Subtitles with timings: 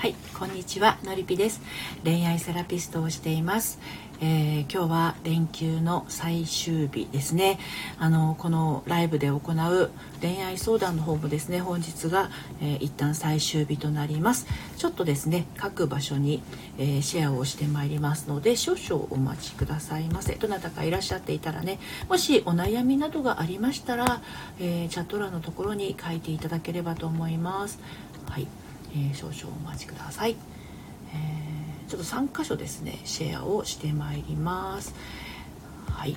[0.00, 1.60] はいこんにちはのりぴです。
[2.04, 3.78] 恋愛セラピストをしています。
[4.22, 7.58] えー、今日は連休の最終日ですね。
[7.98, 9.90] あのこのライブで行う
[10.22, 12.30] 恋愛相談の方もですね本日が、
[12.62, 14.46] えー、一旦最終日となります。
[14.78, 16.42] ちょっとですね各場所に、
[16.78, 20.32] えー、シェアをしてまいりますので少々お待ちくださいませ。
[20.36, 21.78] どなたかいらっしゃっていたらね
[22.08, 24.22] もしお悩みなどがありましたら、
[24.58, 27.78] えチャット欄のところに書いていただければと思います。
[28.30, 28.46] はい、
[28.94, 30.36] え少々お待ちください、
[31.14, 31.50] えー
[31.90, 34.94] ちょっと3箇所ですねシェアをしてまいります。
[35.88, 36.16] はい、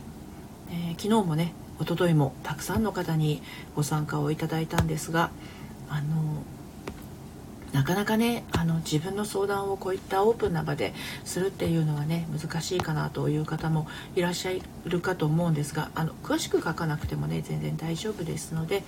[0.69, 3.41] えー、昨日もね一昨日もたくさんの方に
[3.75, 5.31] ご参加をいただいたんですが
[5.89, 6.43] あの
[7.73, 10.93] なかなかねあの自分の相談をこういったオープンな場で
[11.25, 14.51] するっていうのはね難しいかなという方もいらっしゃ
[14.85, 18.83] るかと思うんですがあの詳しく書かなくてもね全然大丈夫ですので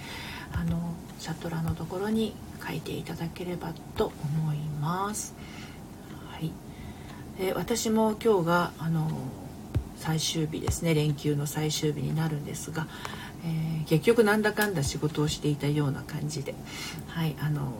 [0.53, 2.35] あのチャト欄のところに
[2.65, 5.35] 書いていただければと思います。
[6.31, 6.51] はい。
[7.39, 9.09] え私も今日があの
[9.97, 10.93] 最終日ですね。
[10.93, 12.87] 連休の最終日になるんですが、
[13.43, 16.53] えー、結局なんだかんだ仕事をしていたような感じで、
[17.07, 17.71] はいあの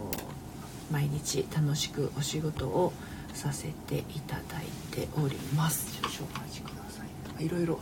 [0.92, 2.94] 毎日楽しくお仕事を
[3.34, 5.94] させていただいております。
[5.96, 7.04] 少々お待ちくださ
[7.40, 7.46] い。
[7.46, 7.80] いろいろ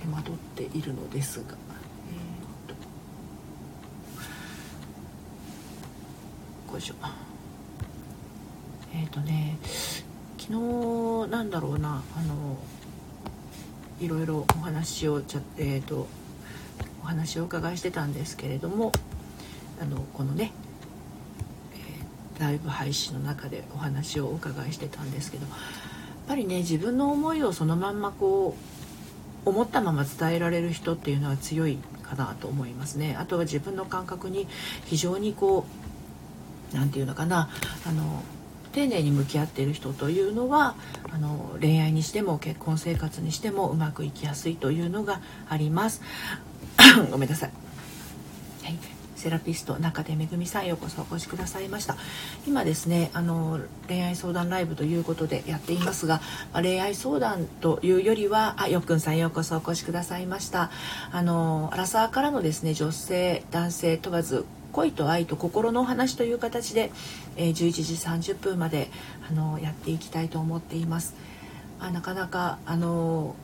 [0.00, 6.94] 手間取っているのですが、えー、よいしょ。
[8.94, 9.58] えっ、ー、とね
[10.38, 12.56] 昨日なんだろうなあの
[14.00, 16.06] いろいろお話をちゃえっ、ー、と
[17.02, 18.92] お話をお伺いしてたんですけれども
[19.80, 20.52] あのこのね、
[22.38, 25.56] ライブ配信の中でお話をお伺いしてたんですけどやっ
[26.28, 28.56] ぱりね自分の思いをそのまんまこ
[29.44, 33.16] う思ったまま伝えられる人っていうのは強いかなと思いますね。
[33.18, 34.46] あとは自分の感覚に
[34.86, 35.66] 非常にこ
[36.72, 37.48] う何て言うのかな
[37.86, 38.22] あの
[38.72, 40.74] 丁寧に向き合っている人というのは
[41.10, 46.02] あの恋愛にしても結婚生活にしてもうまくいきやすいというのがあります。
[47.10, 47.50] ごめんなさい、
[48.62, 48.78] はい、
[49.18, 51.96] セラピスト中出めぐみさんようこそお越しくださいました
[52.46, 53.58] 今ですねあの
[53.88, 56.20] 恋愛相談ライブということでやっていますが、
[56.52, 60.70] ま恋愛相談というよりはあよっくんさんようこそお越しくださいました
[61.10, 66.92] あのアラサーからのですね女性男性問わず恋と愛と心のお話という形で、
[67.36, 68.88] えー、11時30分まで
[69.28, 71.14] あのやっていきたいと思っています。
[71.80, 73.34] あなかなかあの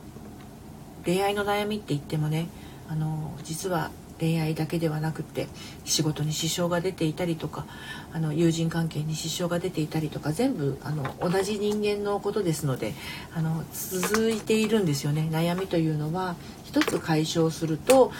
[1.05, 2.47] 恋愛の悩みって言ってもね
[2.89, 5.47] あの実は恋愛だけではなくて
[5.83, 7.65] 仕事に支障が出ていたりとか
[8.13, 12.93] あの友人関係に支障が出ていたりとか全部あの同じ人間のことですので
[13.35, 15.27] あの続いているんですよね。
[15.31, 18.11] 悩みというのは一つ解消すると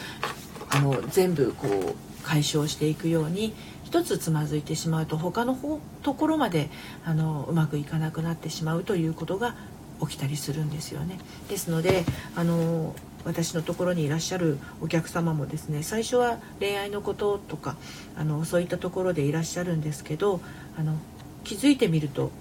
[0.69, 3.53] あの全部こう解消していくように
[3.83, 5.57] 一つつまずいてしまうと他の
[6.01, 6.69] ところまで
[7.05, 9.55] あのうまくいかなくなってしまうということが
[10.01, 11.19] 起きたりするんですよね。
[11.49, 12.95] ですのであの
[13.25, 17.75] 私のところにいらっしゃるお客様もですね最初は恋愛のこととか
[18.15, 20.41] あのそういったところでいらっしゃるんですけど
[20.77, 20.95] あの
[21.43, 22.31] 気づいてみると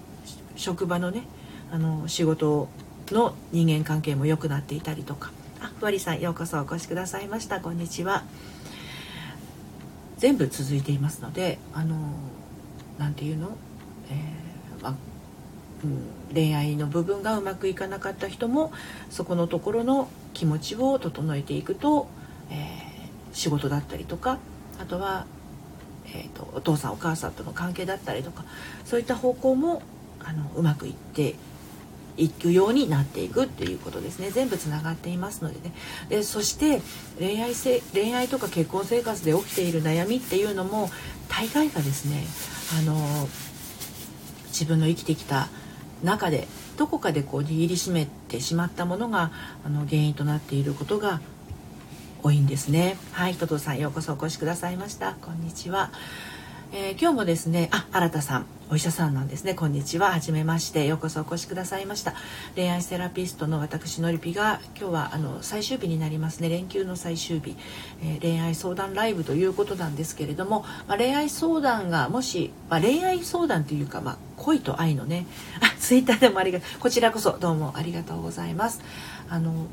[0.55, 1.23] 職場のね
[1.71, 2.69] あの仕事
[3.11, 8.23] の人間関係も良くなっていたりとかあふわりさんようこそお越しくださいましたこんにちは。
[10.17, 11.97] 全部続いていますのであの
[12.97, 13.49] なんていうの、
[14.09, 14.95] えー、まあ、
[16.33, 18.71] 恋愛の部分がうまくいかなかった人も
[19.09, 22.07] そこのところの気持ちを整えていくと、
[22.49, 24.39] えー、仕事だったりとか
[24.79, 25.25] あとは、
[26.07, 28.43] えーと、お父さんお母さんとの関係だったりとか
[28.85, 29.81] そういった方向も
[30.19, 31.35] あのうまくいって
[32.17, 34.31] いくようになっていくっていうことですね。
[34.31, 35.73] 全部つながっていますのでね。
[36.09, 36.81] でそして
[37.19, 40.89] 恋愛せ恋愛とか結婚生活で起きている悩みっていうのも
[41.27, 42.23] 大概がですね
[42.79, 43.27] あの
[44.47, 45.49] 自分の生きてきた
[46.05, 49.31] 中でどこかでこう握りしめてしまったものが
[49.65, 51.19] あの原因となっていることが
[52.23, 52.97] 多いんですね。
[53.11, 55.15] はいととさんようこそお越しくださいました。
[55.21, 55.91] こんにちは。
[56.71, 59.53] えー、今日もですねあ新田さんお医者さんなんですね。
[59.53, 60.11] こんにちは。
[60.11, 60.87] 初めまして。
[60.87, 62.15] ようこそお越しくださいました。
[62.55, 66.49] 恋愛セラピストの私のりぴが今日はあの最終日になりますね。
[66.49, 67.55] 連休の最終日、
[68.01, 75.27] えー、恋愛相談ライブということなんですけれども、まあ、恋愛相談がもし、まあ、恋愛相談というか、まあ、恋と愛のね
[75.61, 78.81] あツイッターでもありがこちらこそどうもありがとうございます。
[79.29, 79.67] あの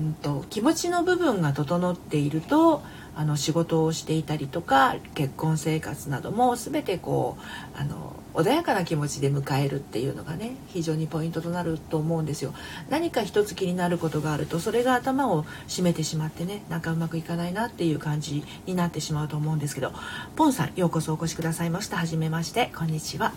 [0.00, 2.82] うんと気持ちの部分が整っていると
[3.18, 7.36] あの仕事をしていたりとか結婚生活なども全てこ
[7.74, 12.54] うあの穏やかな気持ちで迎えるっていうのがね非常にポイントとなると思うんですよ。
[12.88, 19.92] 何か一つ気になることがあるとそれが頭を占めてしまってねなんかうまくいかないなっていう感じになってしまうと思うんですけど
[20.36, 21.96] ポンさんようこそお越しくださいました。
[21.96, 22.70] はじめまして。
[22.78, 23.32] こんにちは。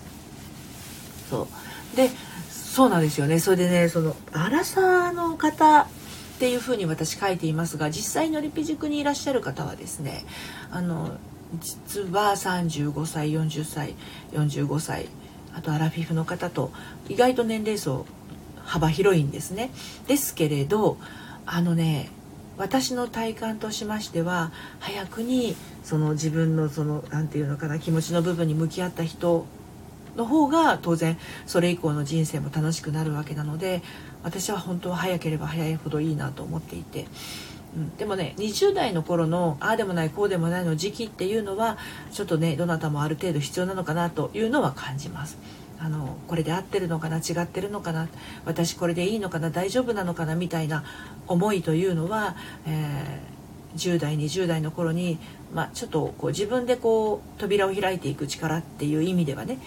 [1.27, 1.47] そ
[1.93, 1.97] う。
[1.97, 2.11] で
[2.51, 3.39] そうなんですよね。
[3.39, 5.87] それでねその荒さの方
[6.41, 10.25] っていうふうに私書いていますが実際のリピ塾にいらっしゃる方はですね
[10.71, 11.11] あの
[11.59, 13.93] 実は35歳40歳
[14.31, 15.07] 45歳
[15.53, 16.71] あとアラフィフの方と
[17.09, 18.07] 意外と年齢層
[18.63, 19.69] 幅広いんですね。
[20.07, 20.97] ですけれど
[21.45, 22.09] あのね
[22.57, 29.45] 私の体感としましては早くにその自分のその何て言うのかな気持ちの部分に向き合った人
[30.15, 33.83] の方が当然それ以降の人生も楽しくなるわけなので
[34.23, 37.06] 私は本当は早ければ早いほどいいなと思っていて。
[37.73, 41.77] うん、でもね20代の頃のああでもないこうでもないの時期っていうのは
[42.12, 45.38] ちょっとねどなたもある程度必要なのかなというのは感じます。
[45.83, 48.07] あのこれで合ってるのかな違ってるのかな
[48.45, 50.83] 私これでいいのかな大丈夫なのかなみたいな
[51.27, 52.35] 思いというのは、
[52.67, 55.17] えー、10代20代の頃に、
[55.56, 59.57] まあ、ちょっとこう自分でこう扉を開いていく力っていう意味ではね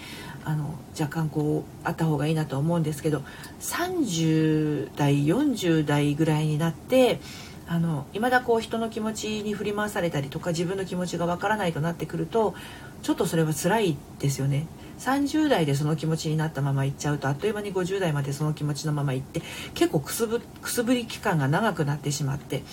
[0.45, 3.23] あの若干こうあった方がいいなと思うんですけど
[3.59, 7.19] 30代40代ぐらいになって
[7.67, 12.53] あの未だこう人の気持ちに振り回されたりとか自分の気持ちがわからないとなってくると
[13.01, 14.67] ちょっとそれは辛いですよね。
[14.99, 19.41] 30代でその気持ちになったまま行っちゃうとあっという間に50代までその気持ちのまま行って
[19.73, 22.63] 結構くすぶくすぶり期間が長くなってしまって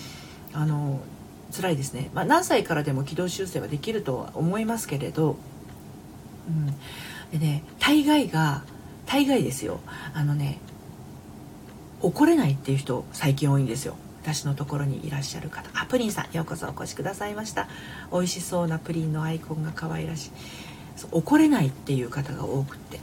[0.53, 1.01] あの
[1.53, 5.35] 辛いですね、まあ、何歳からでも軌道修正はできるとは思いますけれど、
[6.47, 6.73] うん、
[7.33, 8.63] でね大概が
[9.05, 9.79] 大概ですよ。
[10.13, 10.59] あのね
[12.01, 13.95] 怒れないっていう人最近多いんですよ。
[14.21, 15.69] 私のところにいらっしゃる方。
[15.73, 17.67] あプリンさんようこそお越しくださいました。
[18.11, 20.31] 美味しそうなプリンのアイコンが可愛らしい。
[21.11, 22.99] 怒れないっていう方が多くって。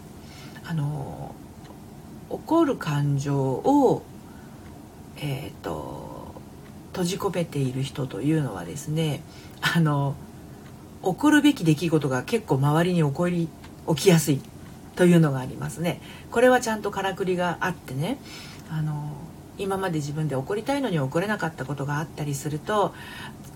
[0.64, 1.34] あの
[2.28, 4.04] 怒る感情を
[5.16, 6.32] えっ、ー、と
[6.92, 9.22] 閉じ込めている人というのはですね
[9.60, 10.14] あの
[11.02, 13.48] 起こるべき出来事が結構周りに起こり
[13.94, 14.40] 起きやすい
[14.96, 16.00] というのがありますね。
[16.30, 18.18] これはちゃんとからくりがあってね
[18.70, 19.12] あの
[19.58, 22.94] 今まで自分で怒りたいのに怒れなかったことがあったりすると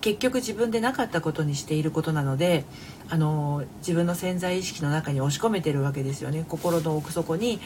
[0.00, 2.64] 結局自分でなかったことにしていることなので
[3.08, 7.58] あの自分の潜在意識の中に押し込めてるわけですよね心の奥底に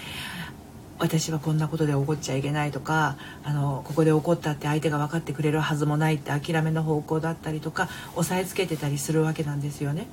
[1.00, 10.06] 私はこんなことで怒っちゃいけないとかあのここで怒ったって相手が分かってくれるはずもないって諦めの方向だったりとか押さえつけてたりするわけなんですよね。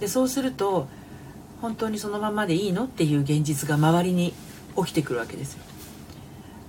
[0.00, 0.88] でそうすると
[1.64, 4.34] 本当にそのままでいいのっていう現実が周りに
[4.76, 5.62] 起きてくるわけですよ。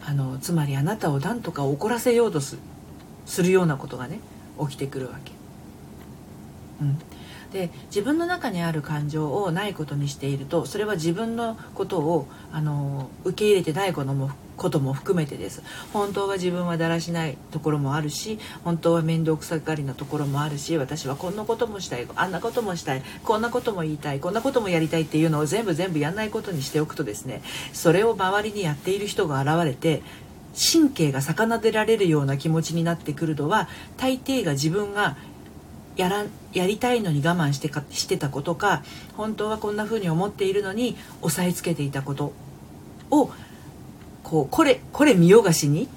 [0.05, 2.57] あのつまりあなたを何とか怒らせようとす
[3.39, 4.21] るようなことがね
[4.57, 5.33] 起きてくるわけ。
[6.79, 6.97] うん、
[7.51, 15.61] で自分の中にある感情をないことにしているとそれは自分のことをあの受け入れてないこともことも含めてです。
[15.93, 27.41] 本当は自分はだらしないところもあるし本当は面倒くさがりなところもあるし私はこんなこともしたいあんなこともしたいこんなことも言いたいこんなこともやりたいっていうのを全部全部やんないことにしておくとですね
[27.73, 30.01] それを周りにやっている人が現れて
[30.55, 33.67] 神経が逆なでられるような気持ちになってくるのは
[33.97, 35.17] 大抵が自分が
[35.97, 38.83] やらやりたいのに我慢してかしてたことか
[39.15, 42.33] 本当はこんな風に思っているのに押さえつけていたこと
[43.11, 43.31] を
[44.25, 45.87] こうこれこれ見よがしに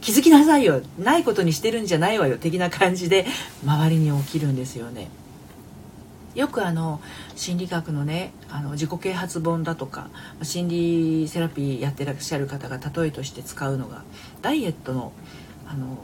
[0.00, 0.80] 気づきなさいよ。
[0.98, 2.38] ないことにしてるんじゃないわよ。
[2.38, 3.26] 的な感じで
[3.64, 5.08] 周りに起きるんですよね。
[6.34, 7.00] よくあの
[7.36, 10.08] 心理学のねあの自己啓発本だとか
[10.42, 14.02] 心理セラピーやってらっしゃる方が例えとして使うのが
[14.42, 15.12] ダイエットの
[15.66, 15.98] あの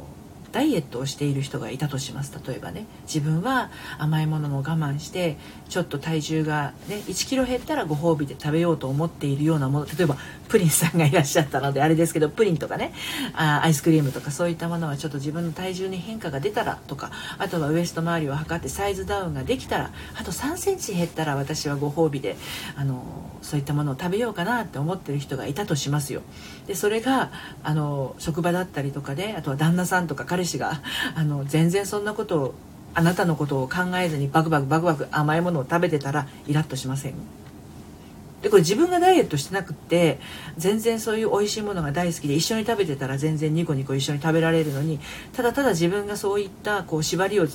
[0.52, 2.32] ダイエットをしている人がいたとします。
[2.44, 5.36] 例えばね自分は甘いものも我慢して
[5.68, 9.86] ちょっと体重が、ね、1キロ減ったらご褒美で食べようと思っているようなもの。
[9.86, 10.16] 例えば
[10.50, 12.92] プリンさんがいらっしゃったのであれですけどプリンとかね
[13.34, 22.36] あアイスクリームとかそういったものはちょっと自分の体重に変化が出たらとかあとはウエスト周りを測ってサイズダウンができたらあと3センチ減ったら私はご褒美で
[22.76, 23.04] あの
[23.42, 26.22] そういったものを食べようかなって思ってる人がいたとしますよ。
[26.66, 27.30] でそれが
[27.62, 30.82] あの職場だったりとかであとは旦那さんとか彼氏が
[31.14, 32.54] あの全然そんなことを
[32.94, 37.14] あなたのことを考えずにバクバクバクバク甘いものを食べてたらイラッとしません？
[38.42, 40.18] でこれ自分がダイエットしてなくって
[40.56, 44.98] 全然そういう美味しいものが大好きで一緒に食べてたら全然ニコニコ一緒に食べられるのに
[45.32, 47.46] ただただ自分がそういったこう縛りを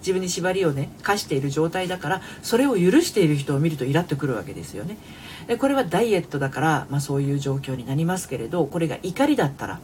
[0.00, 4.96] 自分に縛りをね課している状態だからそれを許している人を見るとイラッとくるわけですよね。
[5.46, 9.80] でこれはダイエットだから、まあ、そういう状況になりますけれどこれが怒りだったら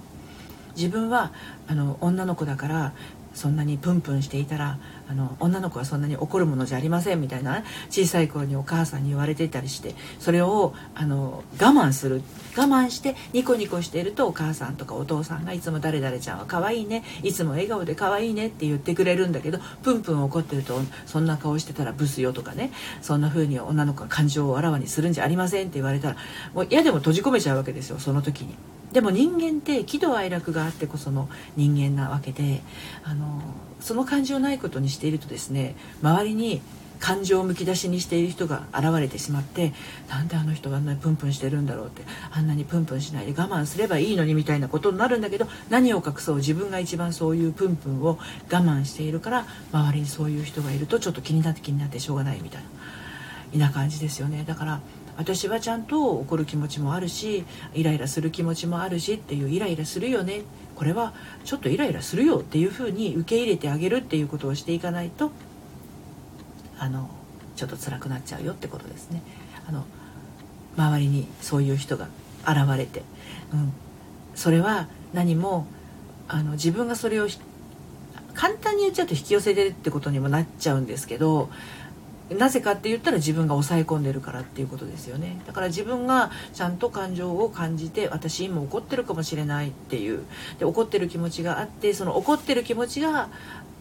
[0.77, 1.33] 自分は
[1.67, 2.93] あの女の子だから
[3.33, 12.23] そんなにプンプンしていたらあの女の子はそんなに怒るものじゃありませんみたいな小さい頃にお母さんに言われていたりしてそれをあの我慢する
[12.57, 26.17] 我慢してニコニコしているとお母さんとかお父さんがいつも誰々ちゃんは可愛いねいつも笑顔で可愛いねって言ってくれるんだけどプンプン怒ってるとそんな顔してたらブスよとかねそんな風に女の子が感情をあらわにするんじゃありませんって言われたら
[26.55, 28.55] もう嫌でも閉じ込めちゃうわけですよその時に。
[28.93, 32.63] でも人間って喜怒哀楽があってこその人間なわけで
[33.03, 33.43] あの
[33.85, 36.63] その感情ないことにしているとですね周りに
[37.01, 39.75] 感情をむき出しにしている人が現れてしまって
[40.09, 48.19] なんであの人があんなにプンプンしてるんだろうってあんなにプンプンしないで我慢すればいいのにみたいなことになるんだけど何を隠そう自分が一番そういうプンプンを
[48.51, 52.69] 我慢しているから周りにそういう人がいるとちょっと気になって気になってしょうがないみたいな
[53.59, 54.43] な感じですよね。
[54.45, 54.81] だから
[55.17, 60.43] 私はちゃんと怒る気持ちもあるしイライラする気持ちもあるしっていうイライラするよね。
[60.75, 61.15] これは
[61.45, 65.31] ちょっとイライラするよっていうふうに受け入れてあげるっていうことをしていかないと
[66.79, 67.09] あの
[67.57, 69.23] ちょっと辛くなっちゃうよってことですね。
[69.67, 69.85] あの
[70.77, 72.09] 周りにそういう人が
[72.43, 73.03] 現れて、
[73.53, 73.73] うん、
[74.35, 75.67] それは何も
[76.29, 77.29] あの自分がそれを
[78.35, 81.49] 簡単に言っちゃうと引き寄せてるってことにもなっちゃうんですけど
[82.31, 85.41] なぜかって言ったら自分が抑え込んでるからっていうことですよね。
[85.47, 90.25] だから自分がちゃんと感情を感じて私今怒ってるかもしれないっていう。
[90.59, 93.29] で怒ってる気持ちがあってその怒ってる気持ちが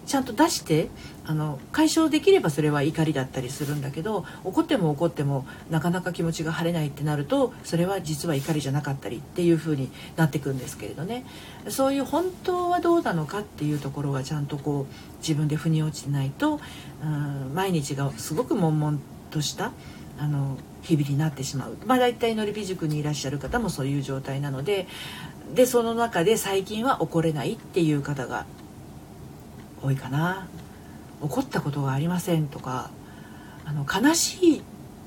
[0.05, 0.89] ちゃんと出して
[1.25, 11.25] あの解消できればそれは怒りだったりするんだけど怒っても怒ってもなかなか気持ちが晴れないってなるとそれは実は怒りじゃなかったりっていう風になってくんですけれどね。
[11.69, 16.60] そういう本当はどうなのかっていうところがちゃんとこう自分で腑に落ちてないと
[17.01, 19.00] うん毎日がすごく悶々
[19.31, 19.72] とした
[20.19, 24.88] あの日々になってしまう、まあ、大体のりび塾にいらっしゃる方もそういう状態なので
[25.55, 28.45] でその中で最近は怒れないっていう方が
[29.83, 30.47] 多いかな
[31.21, 32.89] 怒ったことがありませんとか
[33.65, 34.61] あの悲しいっ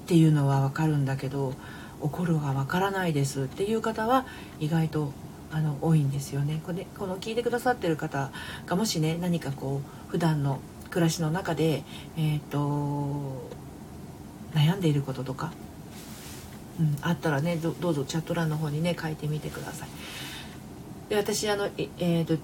[0.06, 1.54] ていうのは分かるんだけど
[2.00, 4.26] 怒るが分からないですっていう方は
[4.60, 5.12] 意外と
[5.50, 8.30] あの多いんですよねこれこの聞いてくださってる方
[8.66, 11.82] がもしね何かこう普段の暮らしの中で、
[12.16, 13.50] えーと、
[14.54, 15.52] 悩んでいることとか、
[16.80, 19.88] うん、あったらねどうぞチャット欄の方にね書いてみてください。
[21.08, 21.68] で私あの、
[21.98, 22.36] えーと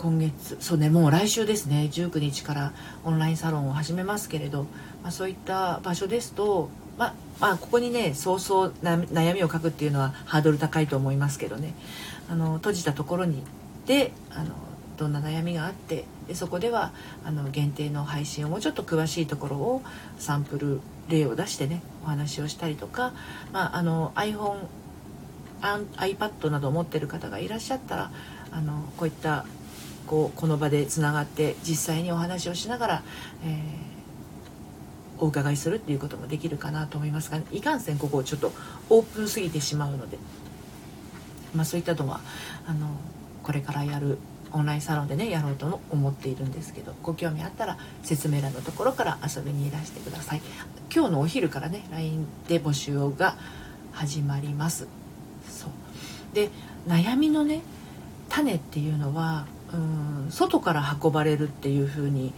[0.00, 1.90] 今月そうねもう来週ですね。
[1.92, 2.72] 19日から
[3.04, 4.62] オンラインサロンを始めますけれど、
[5.02, 11.74] まあ、そういった場所ですと、まあ、まあここにねそうそう悩みを書くっていうのはハードル高いと思いますけどね。
[12.30, 13.42] あの閉じたところに
[13.84, 14.54] であの
[14.96, 16.92] どんな悩みがあってでそこでは
[17.22, 19.82] あの限定の配信をもうちょっと詳しいところを
[20.18, 20.80] サンプル
[21.10, 23.12] 例を出してねお話をしたりとか、
[23.52, 24.60] まあ、あの iPhone
[25.60, 28.10] iPad などを持ってる方がいらっしゃったら
[28.50, 29.44] あのこういった
[30.10, 33.02] こうこの場でつながって実際にお話をしながら、
[33.44, 38.50] えー、お伺いするっていうこともできるかなと思いますがいかんせんここちょっと
[38.88, 40.18] オープンすぎてしまうので、
[41.54, 42.20] まあ、そういったのは
[42.66, 42.88] あの
[43.44, 44.18] これからやる
[44.50, 50.42] オンラインサロンでねやろうと思っているんですけどご興味あったら説明欄のところから遊びにいらしてください。
[50.92, 53.36] 今日のお昼からね LINE で募集が
[53.92, 54.88] 始まります。
[55.48, 55.70] そう。
[56.34, 56.50] で
[56.88, 57.60] 悩みのね
[58.28, 62.32] 種っていうのはうん外から運ばれるっていう風に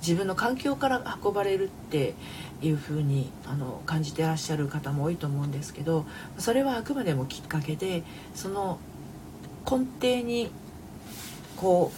[0.00, 2.14] 自分の環境から運ばれるって
[2.62, 6.04] いう風にあに感じてらっしゃる方も多いと思うんですけど
[6.38, 8.02] それはあくまでもきっかけで
[8.34, 8.78] その
[9.70, 10.50] 根底に
[11.56, 11.92] こ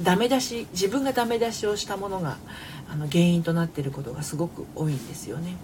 [0.00, 2.36] うダメ出し自分がダメ出しをしたものが
[2.90, 5.56] あの原因となっていることがすごく多いんですよね。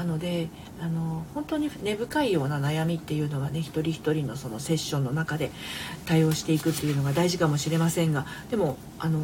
[0.00, 0.48] なので
[0.80, 5.50] あの本当に根深いような悩みっていうのはね一人一人のそのセッションの中で
[6.06, 9.22] 対応していくっていうのが大事かもしれませんがでもあの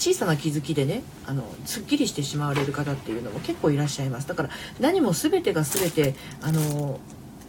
[0.00, 4.26] 小さな気づきでねあのすっきりしてしまわれる方っていうのも結構いらっしゃいます。
[4.26, 4.50] だから
[4.80, 6.98] 何も全てが全てあの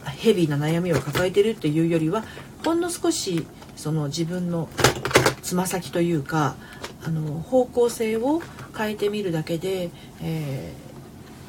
[0.06, 2.24] ヘビーな悩みを抱えてるっていうよりは
[2.64, 4.70] ほんの少しその自分の
[5.42, 6.56] つま先というか
[7.04, 8.40] あの方向性を
[8.78, 9.90] 変えてみるだけで、
[10.22, 10.91] えー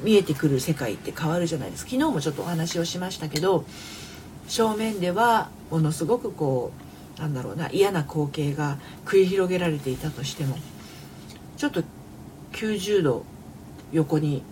[0.03, 3.65] 見えてくる世界って変わるじゃないですか昨日もちょっとお話をしましたけど
[4.47, 6.71] 正面ではものすごくこ
[7.17, 10.57] うなんだろうな嫌な光景が繰り広げられていたとしても
[11.57, 11.83] ちょっと
[12.53, 13.25] 90度
[13.91, 14.43] 横に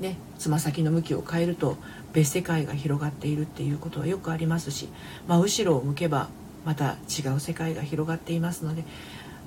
[0.00, 1.76] ねつま先の向きを変えると
[2.12, 4.88] 別世界が広がっているっていうことはよくありますし、
[5.26, 6.28] ま、後ろを向けば
[6.64, 8.84] また違う世界が広がっていますので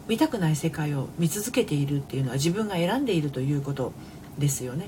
[0.07, 3.93] 見たくない世界を見続けているっていうのは自分が選んでいるということ
[4.37, 4.87] ですよね。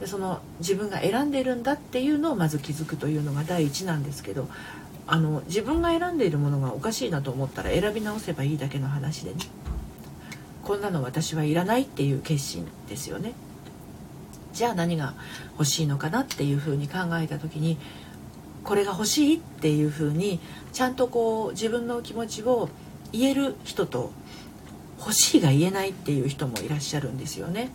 [0.00, 4.48] でその自分が選んでるんだっていうのをまず気づくというのが第一なんですけど
[5.06, 9.40] あの自分が選んでいるものがおかしいなと思ったら選び直せばいいだけの話でね
[10.62, 13.34] こんなの私はいらないっていう決心ですよね
[14.52, 15.14] じゃあ何が
[15.52, 17.78] 欲しいのかなっていうふうに考えた時に
[18.64, 20.40] これが欲しいっていうふうに
[20.72, 22.68] ちゃんとこう自分の気持ちを
[23.12, 24.12] 言える人と
[24.98, 27.72] 欲しいが言えないっていう人もいらっしゃるんですよね。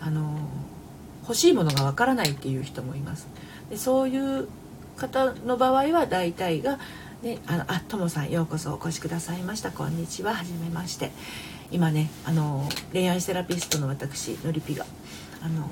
[0.00, 0.38] あの
[1.22, 3.26] 欲しいものがわからないっていう人もいます。
[3.70, 4.48] でそういう
[4.96, 6.78] 方の場合は大体が
[7.22, 9.70] ね、あのあともさんようこそお越しくださいました。
[9.70, 10.34] こんにちは。
[10.34, 11.10] はじめまして。
[11.70, 14.86] 今ねあの恋愛セラピストの私のりぴが
[15.40, 15.68] あの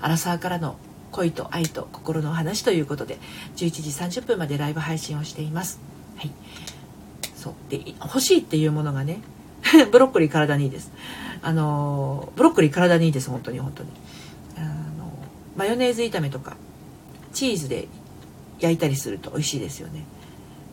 [0.00, 0.76] アラサーからの
[1.10, 3.18] 恋と愛と心の話ということで
[3.56, 5.80] 11時30分までライブ配信をしています。
[6.16, 6.30] はい。
[7.34, 7.54] そう。
[7.68, 9.20] で欲しいっていうものがね
[9.90, 10.90] ブロッコリー体にいいです。
[11.42, 13.90] あのブロッコリー体にいいです本当に本当に。
[14.56, 14.60] あ
[14.98, 15.12] の
[15.56, 16.56] マヨネーズ炒めとか
[17.32, 17.88] チーズで
[18.58, 20.04] 焼いたりすると美味しいですよね。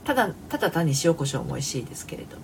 [0.05, 2.37] ただただ単に塩コショウも美味しいですけれど。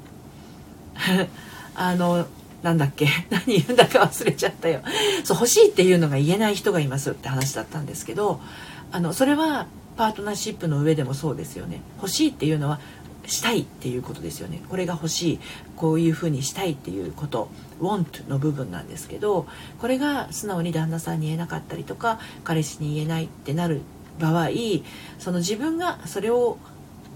[1.76, 2.26] あの
[2.62, 3.08] なんだっけ？
[3.30, 4.82] 何言うんだか忘れちゃったよ。
[5.24, 8.42] そう欲しいっていうのが言えない人がいますって話だったんですけど
[8.92, 11.82] あのそれはパートナーシップの上でもそうですよね。
[11.98, 12.80] 欲しいっていうのは
[13.30, 14.62] したいっていうことですよね。
[14.70, 15.40] これが欲しい
[15.76, 19.48] こういうふうにしたいっていうこと want の部分なんですけど
[19.80, 23.82] これが素直に旦那さんに言えなかったりとか彼氏に言えないってなる
[24.20, 24.50] 場合
[25.20, 26.58] その自分がそれを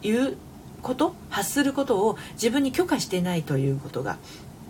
[0.02, 0.38] 言う
[0.82, 4.18] こと発することを自分に許可してないということが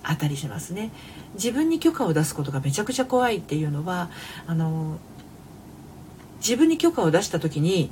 [0.04, 0.92] あったりしますね。
[1.36, 4.10] 自分に許可を出すことがめちゃくちゃ怖いっていうのは
[4.46, 5.00] あの
[6.38, 7.90] 自分に許可を出した時に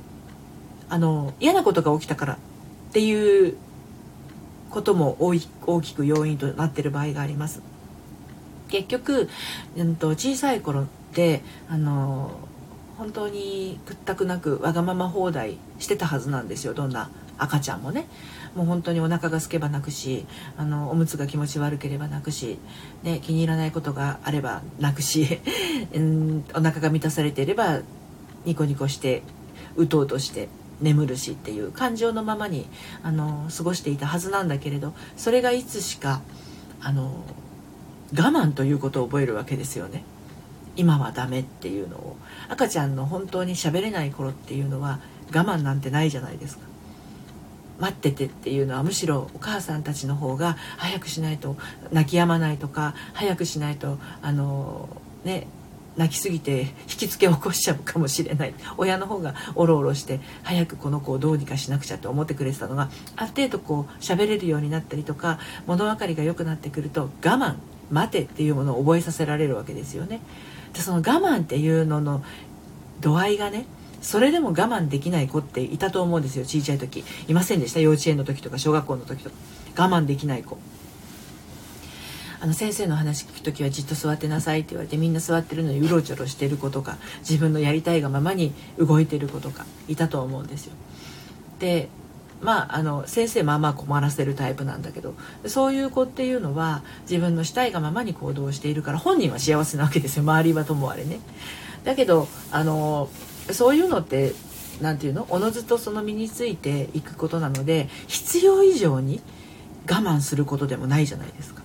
[0.88, 2.38] あの嫌なことが起きたから
[2.92, 3.56] っていう
[4.68, 7.62] ことも大きく要因となっている場合があります。
[8.68, 9.30] 結局、
[9.76, 10.84] うん、と小さい頃っ
[11.14, 12.32] てあの
[12.98, 18.06] 本当に屈託なくわがまま放題してたはずなんですよどんな赤ちゃんもね
[18.54, 20.26] もう本当にお腹が空けば泣くし
[20.58, 22.58] あのおむつが気持ち悪ければ泣くし、
[23.02, 25.40] ね、気に入らないことがあれば泣くし、
[25.94, 27.80] うん、お腹が満たされていれば
[28.44, 29.22] ニコニコして
[29.76, 30.48] うとうとして
[30.82, 32.66] 眠るしっていう感情のままに
[33.02, 36.20] あの過ごしていたはずなんだけれどそれがいつしか
[36.80, 37.24] あの
[38.14, 40.04] 我慢ということを覚えるわけですよね。
[40.74, 42.16] 今はダメっていうのを
[42.48, 45.00] 赤ちゃんの本当に喋れない頃っていうのは
[45.34, 46.64] 我慢なんてないじゃないですか
[47.78, 51.56] 待っててっていうのはむしろお母さんたちの方が早くしないと
[51.90, 54.88] 泣き止まないとか早くしないとあの
[55.24, 55.46] ね
[55.96, 58.54] 泣きすぎて引きつけを起こしちゃうかもしれない。
[58.78, 67.56] 親の方がおろおろして早くこの子をどうにかしなくちゃって思ってくれてたのがある程度こう喋れるようになったりとか物分かりが良くなってくると我慢
[67.90, 70.20] 待てっていうものを覚えさせられるわけですよね。
[70.72, 72.24] でその我慢っていうのの
[73.00, 73.66] 度合いがね
[74.00, 77.04] それでも我慢できない子っていたと思うんですよ小さい時。
[77.28, 77.80] いませんでした？
[77.80, 79.36] 幼稚園の時とか小学校の時とか。
[79.76, 80.58] 我慢できない子。
[82.42, 90.72] あの先生の話聞く時はじっと座ってなさいって言われてみんな座ってるのにうろちょろしてる子とか自分のやりたいがままに動いてる子とかいたと思うんですよ
[91.60, 91.88] で
[92.40, 95.14] まあ、あの先生まあまあ困らせるタイプなんだけど
[95.46, 101.20] そういう子っていうのは自分のしたいがままに行動しているから本人は幸せなわけですよ周りはともあれね。
[101.84, 103.08] だけどあの
[103.52, 104.32] そういうのって
[104.80, 105.28] 何て言うの？
[105.30, 109.20] おのずとその身についていくことなので必要以上に
[109.88, 111.61] 我慢することでもないじゃないですか。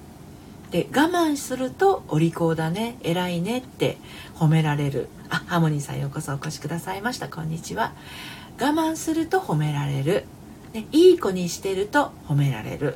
[0.71, 3.97] で我慢するとお利口だね偉いねって
[4.36, 5.08] 褒められる。
[5.30, 7.30] あハーモニーさんようこそお越しくださいました。
[7.30, 7.93] こんにちは。
[8.60, 10.25] 我慢すると褒められる。
[10.73, 12.95] ね、いい子にしてると褒められる、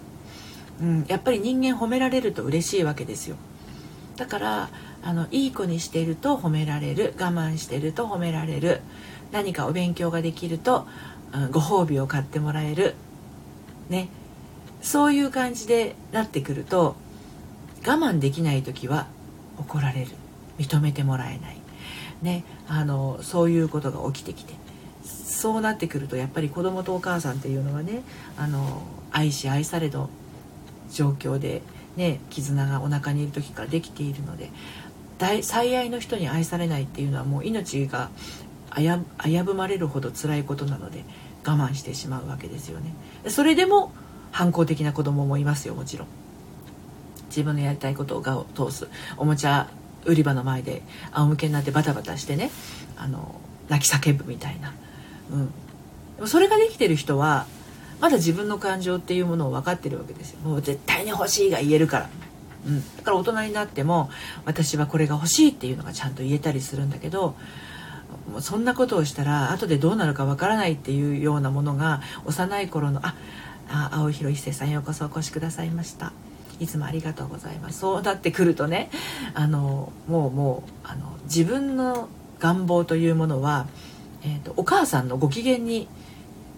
[0.82, 3.38] うん、やっぱり人間褒められると嬉しいわけですよ。
[4.18, 4.70] だから
[5.04, 7.14] あのいい子にしてると褒められる。
[7.18, 8.82] 我慢してると褒められる。
[9.32, 10.86] 何かお勉強ができると、
[11.34, 12.96] うん、ご褒美を買ってもらえる。
[13.90, 14.10] ね
[14.82, 16.96] そういう感じでなってくると
[17.86, 19.08] 我慢できない時は
[19.58, 20.12] 怒られる
[20.60, 21.58] 認めてもらえない
[22.22, 24.54] ねあのそういうことが起きてきて
[25.04, 28.04] そうなってくるとやっぱり子供とお母さんっていうのはね
[28.38, 30.10] あの愛し愛されど
[30.92, 31.62] 状況で、
[31.96, 34.50] ね、絆がお腹にいる時からできているので
[35.18, 38.10] 大最愛の人に愛されないっていうのはもう命が
[38.76, 41.04] 危ぶまれるほど辛いことなので
[41.46, 42.94] 我慢してしまうわけですよね。
[43.28, 43.92] それでも
[44.32, 46.08] 反抗的な子供もいますよもちろん。
[47.32, 48.88] 自分のやりたいことを通す。
[49.18, 49.68] おもちゃ
[50.06, 52.52] 売り場の前で仰向けになってバタバタしてね
[52.98, 53.36] あの
[53.70, 54.74] 泣き叫ぶみたいな。
[55.32, 57.46] うん、でもそれができてる人は
[58.00, 60.40] まだ自分の感情っていうものを分かってるわけですよ。
[60.40, 62.10] もう絶対に欲しいが言えるから、
[62.66, 64.10] うん、だから大人になっても
[64.46, 67.36] 私はこれが欲しいっていうのがちゃんと言えたりするんだけど
[68.32, 73.16] もうそんなことをしたら後でどうなるか分からないっていうようなものが幼い頃のあ
[73.70, 76.12] あ青広一生さんようこそお越しくださいました。
[76.62, 78.92] いつもありがとうございますそうなってくるとね
[79.34, 82.08] あのもうもうあの自分の
[82.40, 83.68] 願望というものは、
[84.24, 85.88] えーと、お母さんのご機嫌に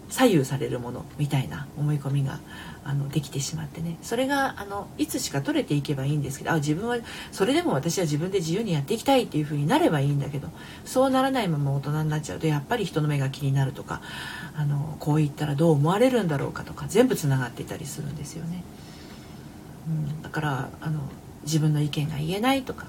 [0.09, 2.39] 左右されるものみたいな思い込みが
[2.83, 6.97] あのできてしまってねそれがあのいつしか取れていけばいいんですけどあ自分は
[7.31, 10.49] それでも私は自分で自由にやっていきたいっていう風になればいいんだけど
[10.83, 14.01] そうならないまま大人になっちゃうとやっぱり人の目が気になるとか
[14.55, 18.63] あのこう言ったらどう思われるんだろうかとか全部つながっていたりするんですよね。
[19.87, 20.99] うん、だからあの
[21.43, 22.85] 自分の意見が言えないとか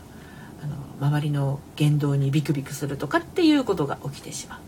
[0.63, 4.61] あの周りの言動にビクビクするとかっていうことが起きてしまう。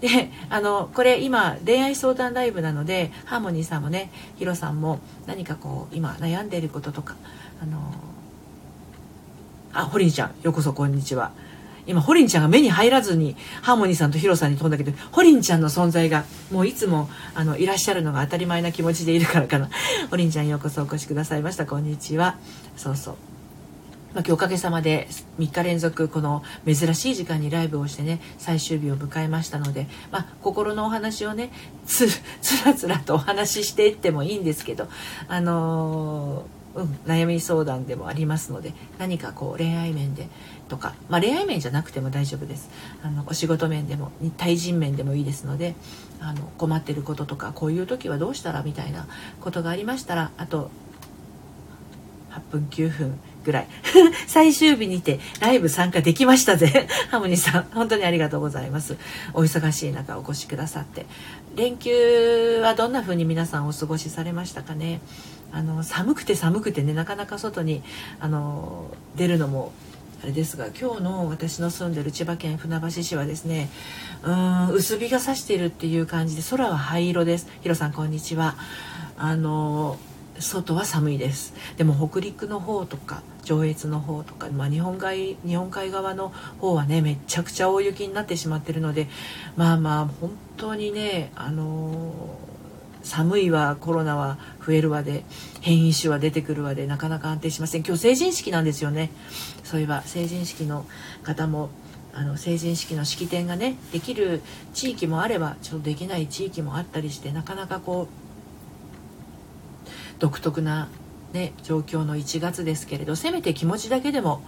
[0.00, 7.16] であのこれ今恋愛相談ライブなのでハーモニーさんもねヒロさんも何かこう今悩んでいることとか
[7.62, 7.78] あの
[9.72, 11.32] あホリンちゃんようこそこんにちは
[11.86, 19.70] 今ホリンちゃんが目に入らずにハーモニーさんとヒロさんに飛んだけどホリンちゃんの存在がもういつもあのいらっしゃるのが当たり前な気持ちでいるからかな。
[20.10, 21.66] ホリンちゃんようこそお越しくださいました。
[21.66, 22.36] こんにちは。
[22.76, 23.14] そうそう。
[24.16, 31.50] まあ、今日おかげさまで3日連続この珍しい時間にライブをしてね最終日を迎えましたので、まあ、心のお話をね
[31.84, 32.08] つ
[32.40, 34.88] つらつらとお話ししていってもいいんですけど、
[35.28, 40.30] あのー、うん、悩み相談でもありますので何かこう恋愛面で
[40.68, 42.68] とか、まあ、恋愛面じゃなくても大丈夫です。
[43.02, 45.74] あのお仕事面でも対人面でもいいですので
[46.20, 49.06] あの困ってることとかこういう時はどうしたらみたいな
[49.40, 50.70] ことがありましたらあと
[52.30, 53.68] 8分9分ぐらい。
[54.26, 56.88] 最終日にてライブ参加できましたぜ。
[57.10, 58.96] ハモニさん本当にありがとうございます。
[59.32, 61.06] お忙しい中お越しくださって。
[61.54, 65.00] 連休はどんな風に皆さんお過ごしされましたかね。
[65.52, 67.82] あの寒くて寒くてねなかなか外に
[68.20, 69.72] あの出るのも
[70.22, 73.68] あれですが今日の私の住んでる千葉県船橋市はですね
[74.22, 77.48] うん薄日が差しているっていう感じで空は灰色です。
[77.60, 78.56] ヒロさんこんにちは。
[79.18, 79.98] あの
[80.38, 81.54] 外は寒いです。
[81.76, 89.08] でも北陸の方とか上越の方とか、まあ、日本海日本海側の方はねめちゃくちゃ大雪になってしまってるので
[89.56, 92.55] まあまあ本当にねあのー、
[93.06, 95.24] 寒いわコロナは増えるわで
[95.60, 97.84] 変異種は出てくるわでなかなか安定しません。
[97.84, 99.10] 今日成人式なんですよね。
[99.62, 100.84] そういえば成人式の
[101.22, 101.70] 方も
[102.12, 104.42] あの成人式の式典がねできる
[104.74, 108.26] 地域もあればちょっとできない地域もあったりしてなかなかこう
[110.18, 110.88] 独特な、
[111.34, 114.42] ね、状況の1月ですけれどせめて気持ちだけでも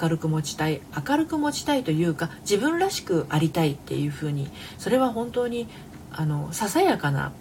[0.00, 5.68] 明るく持ちたい明るく持ちたいというか自分らしくありたいっていうふうにそれは本当に
[6.12, 7.32] あのささやかな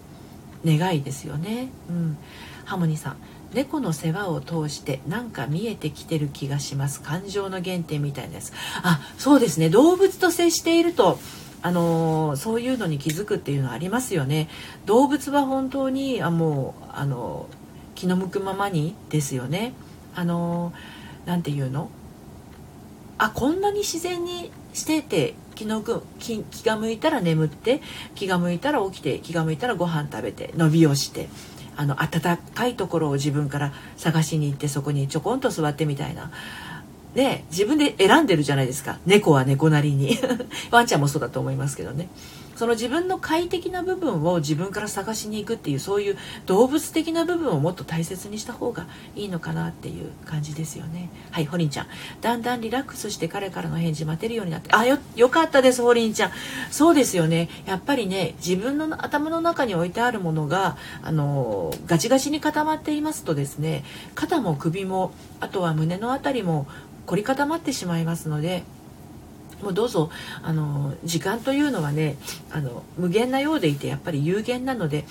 [0.65, 1.69] 願いですよね。
[1.89, 2.17] うん、
[2.65, 3.17] ハモニさん。
[3.54, 6.99] 猫の世話を通してなんか見えてきてる気がします。
[7.01, 8.51] 感情の原点みたいです。
[8.84, 9.69] あそうですね。
[9.69, 11.19] 動物と接していると
[11.62, 14.49] あのそういうのに気づくっていうのはありますよね。
[14.86, 17.47] 動物は本当にあもうあの
[17.93, 19.73] 気の向くままにですよね。
[20.15, 20.73] あの
[21.25, 21.89] 何て言うの？
[23.17, 25.82] あこんなに自然にしてて気の
[26.20, 27.82] 気気が向いたら眠って
[28.13, 31.28] 気が向いたら起きて気が向いたらご飯食べて伸びをして
[31.78, 36.32] あの暖かいところを自分から探しに行ってそこにちょこんと座ってみたいな。
[37.15, 39.00] で自分で選んでるじゃないですか。
[39.06, 40.18] 猫は猫なりに。
[40.70, 42.10] ワンちゃんもそうだと思いますけどね。
[42.56, 51.10] その自分の快適な部分を自分から探しに行くっていうそういう動物的な部分をもっと大切にした方がいいのかなっていう感じですよね。
[51.32, 51.88] はいホリンちゃん。
[52.22, 54.70] だんだんリラックスして彼からの返事待てるようになって。
[54.72, 56.32] あよよかったですホリンちゃん。
[56.72, 57.50] そうですよね。
[57.65, 63.84] やっぱりね自分の頭の中に置いてあるものがあのガチガチに固まっていますとですね
[64.15, 66.68] 肩も首もあとは胸の辺りも
[67.06, 68.63] 凝り固まってしまいますので
[69.65, 70.12] もうどうぞ
[70.43, 72.17] あの時間というのはね
[72.51, 75.06] あの無限なようでいてやっぱり有限なので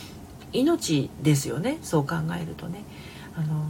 [0.52, 2.84] 命ですよねそう考えるとね。
[3.36, 3.66] あの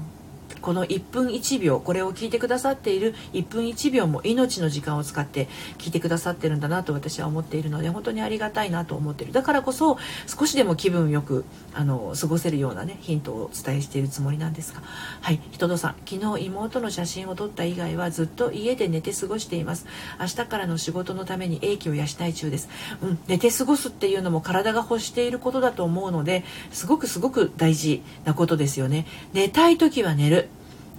[0.64, 5.46] この1分1秒これを聞いてくださっている1分1秒も命の時間を使って
[5.76, 9.34] 聞いてくださってるんだなと私は思っているので本当にありがたいなと思っている。
[9.34, 14.82] だからこそ少しでも気分よくあの過ごせるようなねヒントをお伝えしているつもりなんですが。
[15.20, 19.84] はい人戸さん昨日妹の写真を撮った以外はずっと家で寝て過ごしています。
[20.18, 22.70] 明日からの仕事のために英気を養い中です、
[23.02, 29.06] うん、寝て過ごすっていうのも体が欲していることだと思うのですごくすごく大事なことですよね。
[29.34, 30.48] 寝たい時は寝る。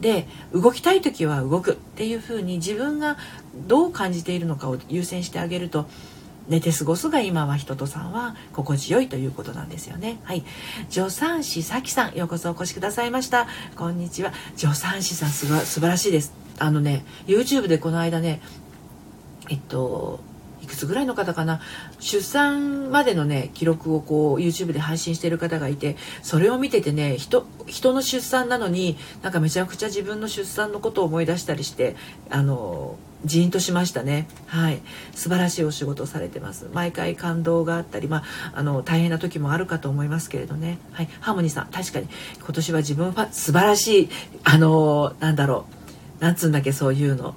[0.02, 3.18] で動きたい時は動くっていうふうに自分が
[3.68, 5.88] どう感じているのかを優先してあげると
[6.48, 10.20] 寝て過ごすが今は人とさんは心地よいということなんですよね。
[10.24, 10.44] はい。
[10.90, 13.48] 助産師さきさん、ようこそお越しくださいました。
[13.76, 14.32] こんにちは。
[14.56, 16.34] 助産師さんすば素晴らしいです。
[16.60, 18.42] あのね、YouTube でこの間ね、
[19.50, 20.20] えっと、
[20.76, 21.62] くつぐらいの方かな？
[22.00, 31.96] 出産までのね記録をこう YouTube で配信してる方がいてそれを見ててね人人の出産なのになんかめちゃくちゃ自分の出産のことを思い出したりして
[32.30, 34.28] あのジーンとしましたね。
[34.46, 34.82] はい。
[35.14, 36.70] 素晴らしいお仕事をされてます。
[36.74, 40.78] 毎回感動があったりまああの大変な時もあるかと思いますけれどね。
[40.92, 41.10] はい。
[41.22, 42.08] ハーモニーさん確かに
[42.38, 44.10] 今年は自分は素晴らしい
[44.44, 45.66] あのなんだろ
[46.20, 46.24] う。
[46.24, 47.34] なんつうんだっけそういうの。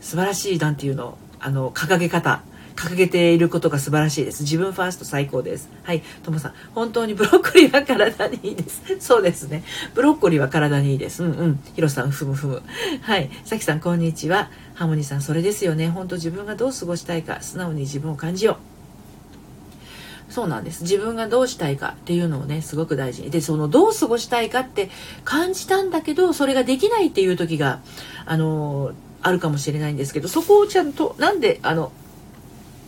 [0.00, 1.18] 素晴らしいなんていうの。
[1.40, 2.42] あの掲げ方
[2.76, 4.42] 掲げていることが素晴らしいです。
[4.42, 5.70] 自分ファースト最高です。
[5.82, 6.54] はいともさん。
[6.74, 8.82] 本当にブロッコリーは体にいいです。
[9.00, 9.64] そうですね。
[9.94, 11.24] ブロッコリーは体にいいです。
[11.24, 11.60] うんうん。
[11.74, 12.62] ヒロさんふむふむ。
[13.00, 13.30] はい。
[13.44, 14.50] さきさんこんにちは。
[14.74, 15.88] ハーモニーさんそれですよね。
[15.88, 20.32] 本当自分がどう過ごしたいか素直に自分を感じよう。
[20.32, 20.82] そうなんです。
[20.82, 23.30] 自分がどうしたいかっていうのをねすごく大事に。
[23.30, 24.90] でそのどう過ごしたいかって
[25.24, 27.80] 感じたんだけどそれができないっていう時が
[28.26, 31.92] あのあるかもしれないんですけどそこをちゃんとなんであの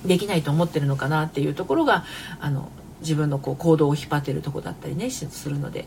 [0.04, 2.04] できないと思ってるのかなっていうところが
[2.40, 5.86] あの自分のこう行動を引っ張ってるとこだったりねするので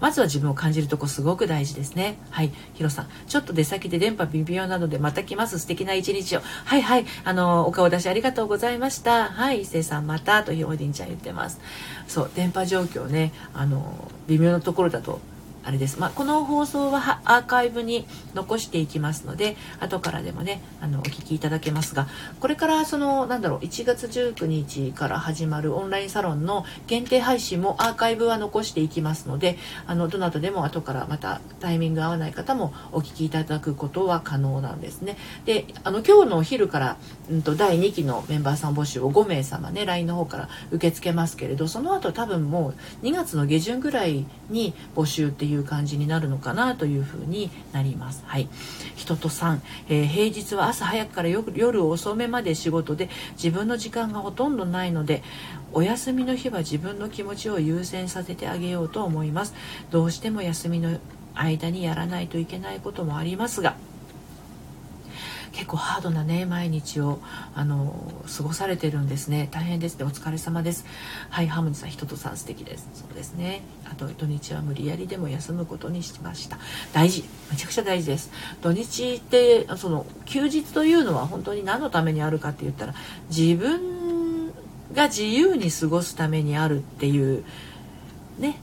[0.00, 2.18] まずは自分を感じるとこすごく大事ですね。
[2.30, 3.08] はいヒロさん。
[3.26, 5.58] ちょっと出先で電波微妙なのでまた来ます。
[5.58, 6.40] 素敵な一日を。
[6.64, 7.06] はいはい。
[7.24, 9.26] あのお顔出しありがとうございました。
[9.26, 11.60] はい伊勢さんまたとひおりんちゃん言ってます。
[12.06, 15.20] そう電波状況ねあの微妙なところだと
[15.64, 22.08] あれです、まあ、この放送はアーカイブに残していきますので後からでもねあのお聞きいただけますが
[22.40, 35.16] これからそのなんだろう1月19日から始まるオンラインサロンの限定配信もアーカイブは残していきますのであのどなたでも後からまたタイミング合わない方もお聞きいただくことは可能なんですね。
[35.44, 36.96] であの今日のお昼から、
[37.30, 48.24] うんと、第2期のメンバーさん募集を5名様ね LINE の方から受け付けますけれどその後多分もう2月の下旬ぐらいに募集っていういう感じになるのかなというふうになります。
[48.26, 48.48] はい、
[48.96, 55.22] 人と3、えー、平日は朝早くから夜遅めまで仕事で自分の時間がほとんどないので
[55.72, 59.54] お休みの日は自分の気持ちを優先させてあげようと思います。
[59.90, 60.98] どうしても休みの
[61.34, 63.74] 間にやらないといけないこともありますが
[65.52, 67.20] 結構ハードなね毎日を
[67.54, 67.94] あの
[68.36, 69.48] 過ごされてるんですね。
[69.52, 69.98] 大変です。
[69.98, 70.84] ねお疲れ様です。
[71.30, 72.88] はいハムニさん人とさん素敵です。
[72.94, 73.62] そうですね。
[73.84, 76.58] あと土日は無理やりでも休むことにしました。
[76.92, 77.24] 大事。
[77.50, 78.30] めちゃくちゃ大事です。
[78.62, 82.94] 土日ってその休日というのは本当に何のためにあるかって言ったら
[83.28, 84.50] 自分
[84.94, 87.44] が自由に過ごすためにあるっていう
[88.38, 88.58] ね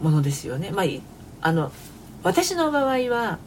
[0.00, 0.70] ものですよね。
[0.70, 0.86] まあ
[1.42, 1.72] あの
[2.22, 3.38] 私の場合は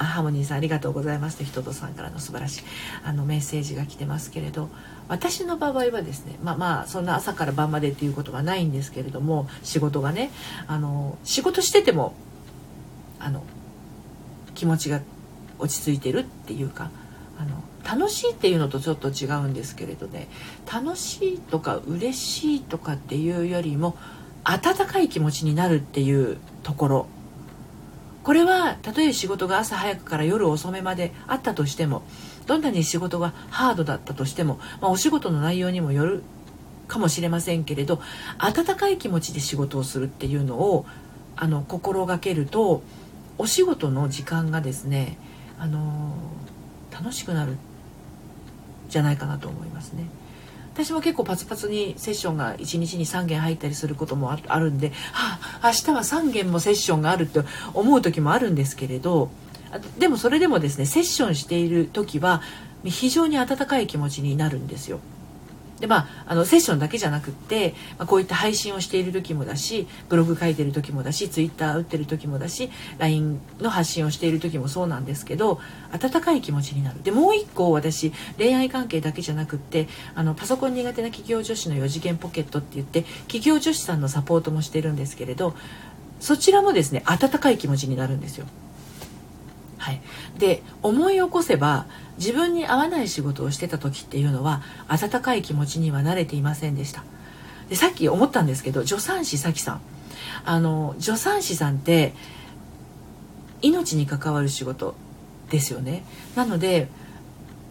[0.00, 1.36] あハーモニーさんありがとうございます。
[1.36, 2.62] と人とさんからの素晴らしい
[3.04, 4.70] あのメッセージが来てますけれど
[5.08, 10.30] 私の場合はですねまあまあそんな朝から晩までっていうことはないんですけれども仕事がね
[10.66, 12.14] あの仕事してても
[13.18, 13.42] あの
[14.54, 15.02] 気持ちが
[15.58, 16.90] 落ち着いてるっていうか
[17.38, 20.28] あの楽しいっていうのとちょっと違うんですけれどね
[20.72, 23.98] 楽しいとか嬉しいとかっていうよりも
[24.44, 27.06] 温かい気持ちになるっていうところ
[28.30, 32.04] これはたとえ仕事が朝早くから夜遅めまであったとしても
[32.46, 36.22] どんなに仕事がハードだったとしても、まあ、お仕事の内容にもよる
[36.86, 38.00] かもしれませんけれど
[38.38, 40.86] 温かい気持ちで仕事をするっていうのを
[41.34, 42.84] あの心がけると
[43.36, 45.18] お仕事の時間がですね
[45.58, 46.14] あの
[46.92, 47.56] 楽しくなる
[48.90, 50.04] じゃないかなと思いますね。
[50.74, 57.40] 私も結構パツパツにセッションが1日に3件入ったりすることもあるんで、はあ、明日は3件もセッションがあるって
[57.74, 59.30] 思う時もあるんですけれど
[59.98, 62.42] でもそれでもですねセッションしている時は
[62.84, 65.00] 非常に温かい気持ちになるんですよ。
[65.80, 75.58] でまあ、あのセッションだけじゃなくって、まあ、こういった配信をしている時もだしブログ書いてる時もだしツイッター打ってる時もだし LINE の発信をしている時もそうなんですけど
[75.90, 85.54] 温かい気持ちになるでもう一個私恋愛関係だけじゃなくってあのパソコン苦手な企業女子の4次元ポケットって言って企業女子さんのサポートもしてるんですけれど
[86.20, 88.46] そちらもですね温かい気持ちになるんですよ。
[89.78, 90.02] はい、
[90.38, 91.86] で思い起こせば
[92.20, 97.02] 自分に合わない仕事をしてた時っていうのは温かい気持ちには慣れていませんでした。
[97.70, 99.80] でさっき思ったんですけど助産師さきさん。
[100.44, 102.12] あの助産師さんって
[103.62, 104.94] 命に関わる仕事
[105.50, 106.04] ですよね。
[106.36, 106.88] なので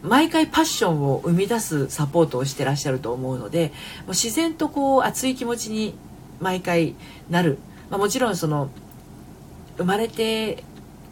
[0.01, 3.67] 毎回パッションを生み出すサポートをしてらっしゃると思うので
[3.99, 5.93] もう自然とこう熱い気持ちに
[6.39, 6.95] 毎回
[7.29, 7.59] なる、
[7.89, 8.69] まあ、もちろんその
[9.77, 10.63] 生まれて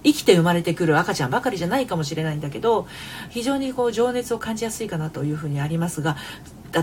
[0.03, 2.87] 生きて生まれてくる赤ちゃんばかりじゃないかもしれないんだけど
[3.29, 6.17] 非常にこう情熱を感じやすいかなというふうにありますが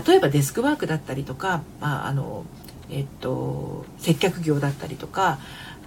[0.05, 2.45] 例えばデスクワークだったりとか、まあ、あの
[2.89, 5.39] えっと接客業だったりとか、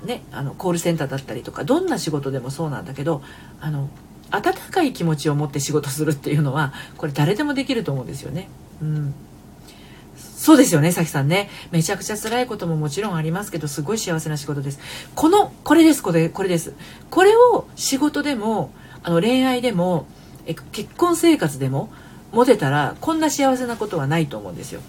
[0.04, 3.22] ね、あのコールセンターだったりとかどんな仕事でもそうなんだけど
[3.60, 3.88] あの
[4.30, 8.48] 温かい気持ちを持って仕事するっていうのはこれ誰でもできると思うんですよね。
[8.82, 9.14] うん
[10.38, 11.50] そうですよね、さきさんね。
[11.72, 14.78] めちゃくちゃ辛いことももちろんありますけど、すごい幸せな仕事です。
[15.16, 16.74] この、これです、これ、これです。
[17.10, 18.70] これを仕事でも、
[19.02, 20.06] あの、恋愛でも、
[20.46, 21.90] え結婚生活でも、
[22.30, 24.80] 持てたら、こんな幸せなことはないと思うんですよ。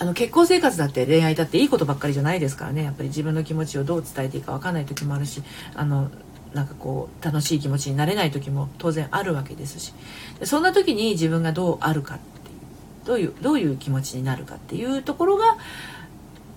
[0.00, 5.42] あの結婚生活だって恋愛だっていいことばっかりじゃないですからねやっぱり自分の気持ちをどう伝えていいか分かんない時もあるし
[5.74, 6.08] あの
[6.54, 9.92] なんかこう楽しい気持ちになれない時も当然あるわけですし
[10.44, 12.20] そんな時に自分がどうあるか
[13.08, 15.56] どういうどういう気持ちになるかっていうところが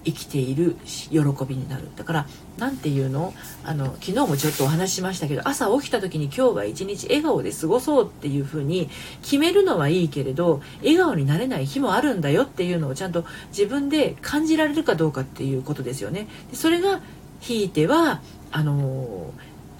[0.03, 0.75] 生きている
[1.11, 3.33] 喜びになるだから何て言うの？
[3.63, 8.89] あの昨日もちょっとお話ししましたけど朝起きた時に今日は一日笑顔で過ごそうっていう風に
[9.21, 16.27] 決めるのはいいけれど笑顔になれない日もあるんだよっていうのをちゃんと自分で感じられるかどうかっていうことですよね。
[16.49, 16.99] でそれが
[17.39, 19.31] ひいてはあの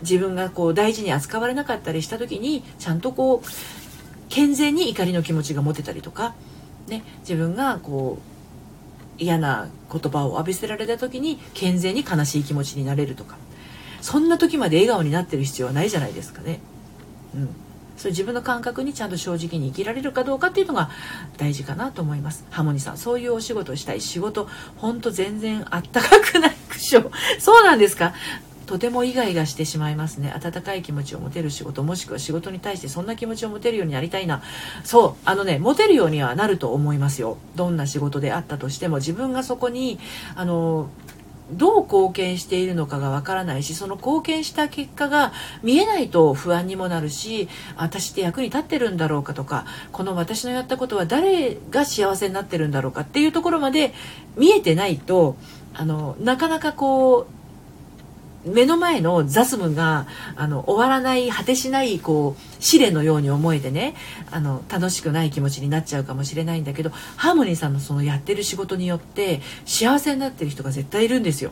[0.02, 3.48] 自分がこう大事に扱われなかったりした時にちゃんとこう
[4.30, 6.36] 健全に怒りの気持ちが持てたりとか、
[6.88, 8.20] ね、自分がこ
[9.20, 13.38] う嫌な言葉を浴びせられた時に健全に悲しい気持ちになれるとか。
[14.02, 16.60] そんな時まで笑顔になってる必要はないじゃないですかね。
[17.36, 17.50] うん。
[17.98, 20.90] それ自分の感覚にちゃんと正直に生きられるかどうかっていうのが
[21.38, 22.46] 大事かなと思います。
[22.50, 24.02] ハモニさんそういうお仕事をしたい。
[24.02, 27.12] 仕事ほんと全然あったかくないくしょ。
[27.38, 28.16] そうなんですか？
[28.72, 30.32] とてもイガイガしてしまいますね。
[30.34, 34.42] 温かい気持ちを持てる仕事もしくは仕事に対してそんな気持ちを持てるようになりたいな。
[34.86, 37.38] そうあのね持てるようにはなると思いますよ。
[37.58, 40.00] どんな仕事であったとしても自分がそこに
[40.36, 40.90] あの
[41.52, 53.94] どう貢献しているのかがわからないしその貢献した結果が見えないと不安にもなるし私って役に立ってるんだろうかとかこの私のやったことは誰が幸せになってるんだろうかっていうところまで
[54.38, 55.36] 見えてないと
[55.74, 57.41] あのなかなかこう
[58.46, 63.96] 目の前の雑務があの終わらない果てしないこう試練のように思えてね
[64.32, 71.52] あの楽しくない気持ちになっちゃうかもしれないんだけどハーモニーさんのそのやってる仕事によって幸せになってる人が絶対いるんですよ。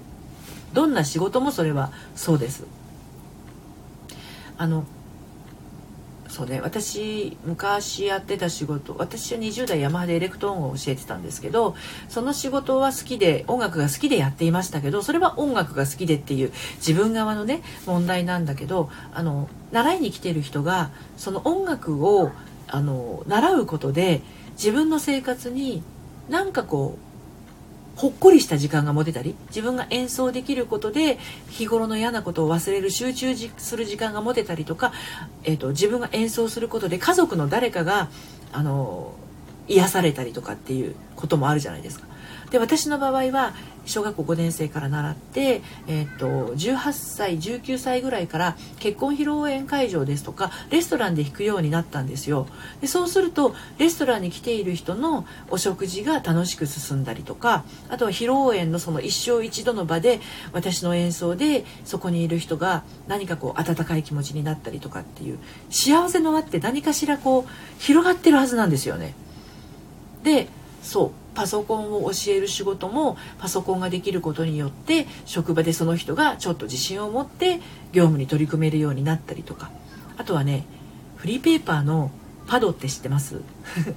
[0.73, 2.65] どんな仕事もそれはそうです。
[4.57, 4.83] あの
[6.39, 6.61] そうね。
[6.61, 11.75] 私昔やってた仕事私は20代ヤマハでエレクトーンを教えてたんですけど
[12.07, 22.31] その仕事は好きで音楽が好きでやっていましたけどそれは音楽が好きでっていう自分側のね問題なんだけどあの習いに来てる人がその音楽を
[22.69, 24.21] あの習うことで
[24.51, 25.83] 自分の生活に
[26.29, 27.08] なんかこう
[27.99, 31.17] ほっこりした時間が持てたり自分が演奏できることで
[31.49, 34.93] 日頃の嫌なことを忘れる集中する時間が持てたりとか、
[35.43, 38.09] えーと、自分が演奏することで家族の誰かが
[38.53, 39.13] あの
[39.67, 42.07] 癒されたりとかっていうこともあるじゃないですか。
[42.51, 43.53] で私の場合は
[43.85, 52.47] 小学校5年生から習って、えー、っと18歳19歳ぐらいから結婚披露宴会場ですとかレストランで弾くようになったんですよ
[52.81, 60.19] でそうするとレストランに来ている人のお食事が楽しく進んだりとかあとは披露宴のその一生一度の場で
[60.53, 65.39] 私の演奏でそこにいる人が何かこう温かい気持ちになったりとかっていう
[65.71, 69.15] 幸せの輪って何かしらこう広がってるはずなんですよね。
[70.23, 70.47] で
[70.83, 77.61] そうパソコンを教える仕事もパソコンができることによって職場でその人がちょっと自信を持って
[77.93, 79.71] 業務に取り組めるようになったりとか。
[80.17, 80.65] あとはね
[81.15, 82.11] フリーペーパーの
[82.45, 83.39] パドって知ってます？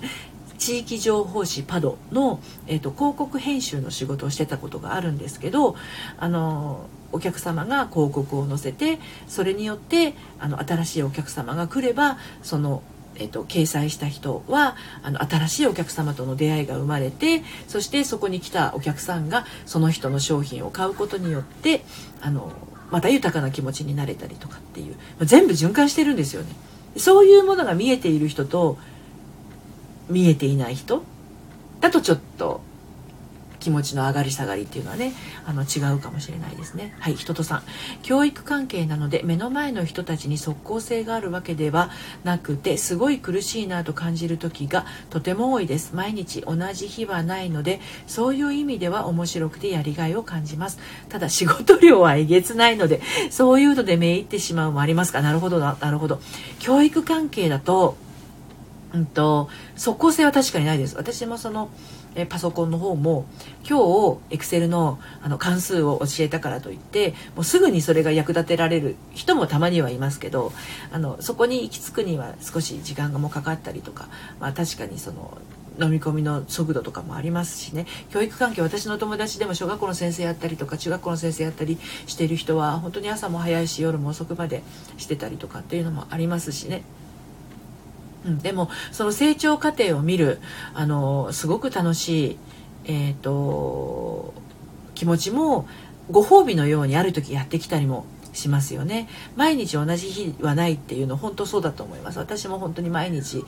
[0.57, 5.75] 地域情報誌パドの、えーと、広告編集の仕事をしてたことがあるんですけど
[6.19, 12.85] あのお客様が広告を載せてそれによってあの新しいお客様が来ればその
[13.17, 21.85] えっと、掲載した人はあの新しいお客様との出会いが生まれてそしてそこに来たお客さんがその人の商品を買うことによって
[22.21, 22.53] あの
[22.91, 26.49] また豊かな気持ちになれたりとかっていうま全部循環してるんですよね。
[26.97, 28.77] そういうものが見えている人と
[30.11, 31.03] 見えていない人
[31.81, 32.61] だとちょっと
[33.63, 35.13] 気持ちの上がり下がりっていうのはね
[35.47, 36.95] あの違うかもしれないですね。
[36.99, 37.63] はい人とさん。
[38.03, 41.91] 教育関係なので目の前の人たちに即効性があるわけでは
[42.25, 45.95] なくてすごい苦しいなと感じる時がとても多いです。
[45.95, 50.79] 毎日同じ日はないのでそういう意味では面白くてやりがいを感じます。
[51.09, 55.23] ただ仕事量はえげつないのでそういうのでめいってしまうもありますか。
[55.23, 56.21] なるほどななるほど。
[56.59, 57.97] 教育関係だと
[58.95, 60.97] うんと即効性は確かにないです。
[60.97, 61.71] 私もその
[62.15, 63.27] えパソコンの方も
[63.69, 63.79] 今
[64.29, 70.53] 日エクセルのあの関数を教えたからといってもうすぐにそれが役立てられる人もたまにはいますけど
[70.91, 74.09] あのそこに行き着くには少し時間がもかかったりとか、
[74.41, 75.39] まあ、確かにその
[75.81, 84.63] 飲み込みの速度とかもありますしね教育関係私の友達でも小学校の先生やったりとか中学校の先生やったりしてる人は本当に朝も早いし夜も遅くまで
[84.99, 86.83] してたりとかっていうのもありますしね。
[88.25, 90.41] うん、でもその成長過程を見る
[90.75, 92.39] あのすごく楽しい、
[92.85, 94.35] えーと
[94.95, 95.67] 気持ちも
[96.11, 99.09] ご褒美のようにある時やってきたりもしますよね。
[99.37, 102.19] 毎日同じ日はないっていうの本当そうだと思います。
[102.19, 103.45] 私も本当に毎日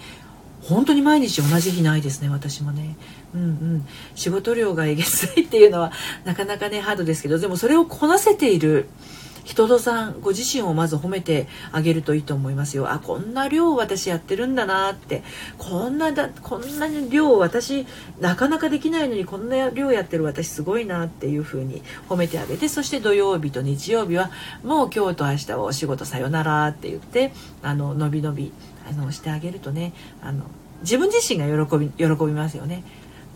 [0.63, 2.97] 本当に毎日同じ日ないですね私もね。
[3.35, 3.87] うんうん。
[4.15, 5.93] 仕事量がえげつないっていうのは
[6.25, 8.89] なかなかねハードですけどでもそれをこなせている
[9.45, 12.91] 人とさんご自身をまず褒めてあげるといいと思いますよ。
[12.91, 15.23] あこんな量私やってるんだなって。
[15.59, 17.87] こんなだこんな量私
[18.21, 24.31] なかなかできないのにこんな量やってる私すごいなっていう風に褒めてあげてそして土曜日と日曜日は
[24.63, 27.33] もう今日と明日はお仕事さよならって言って
[27.63, 28.53] あののびのび
[28.89, 29.93] あのしてあげるとね
[30.23, 30.45] あの
[30.81, 32.85] 自分自身が喜び喜びますよね。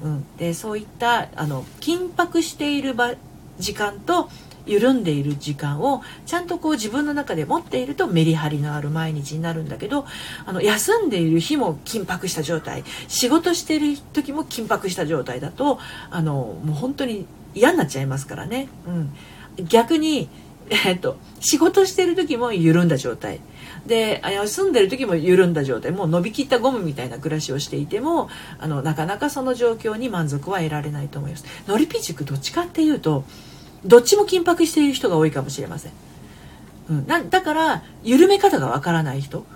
[0.03, 3.15] うん、でそういったあの緊迫している場
[3.59, 4.29] 時間と
[4.69, 10.07] 緩んでいる時間をちゃんとこう自分の中で持っているとメリハリのある毎日になるんだけど
[10.47, 15.79] あの休んでいる日も緊迫した状態仕事している時も緊迫した状態だと
[16.11, 18.69] あのもう本当に嫌になっちゃいますからね。
[18.87, 20.29] うん、逆に
[20.71, 23.41] えっと、仕事してる時も緩んだ状態
[23.87, 31.45] で休んでる時も緩んだ状態もう伸びきったゴムみたいな暮らしをしていてもあのなかなかその状況に満足は得られないと思います。
[31.67, 33.25] のりぴ塾どっちかっていうと
[33.85, 35.93] どっちも緊迫している人が多いかもしれません、
[36.91, 39.47] うん、なだから緩め方がわからない人、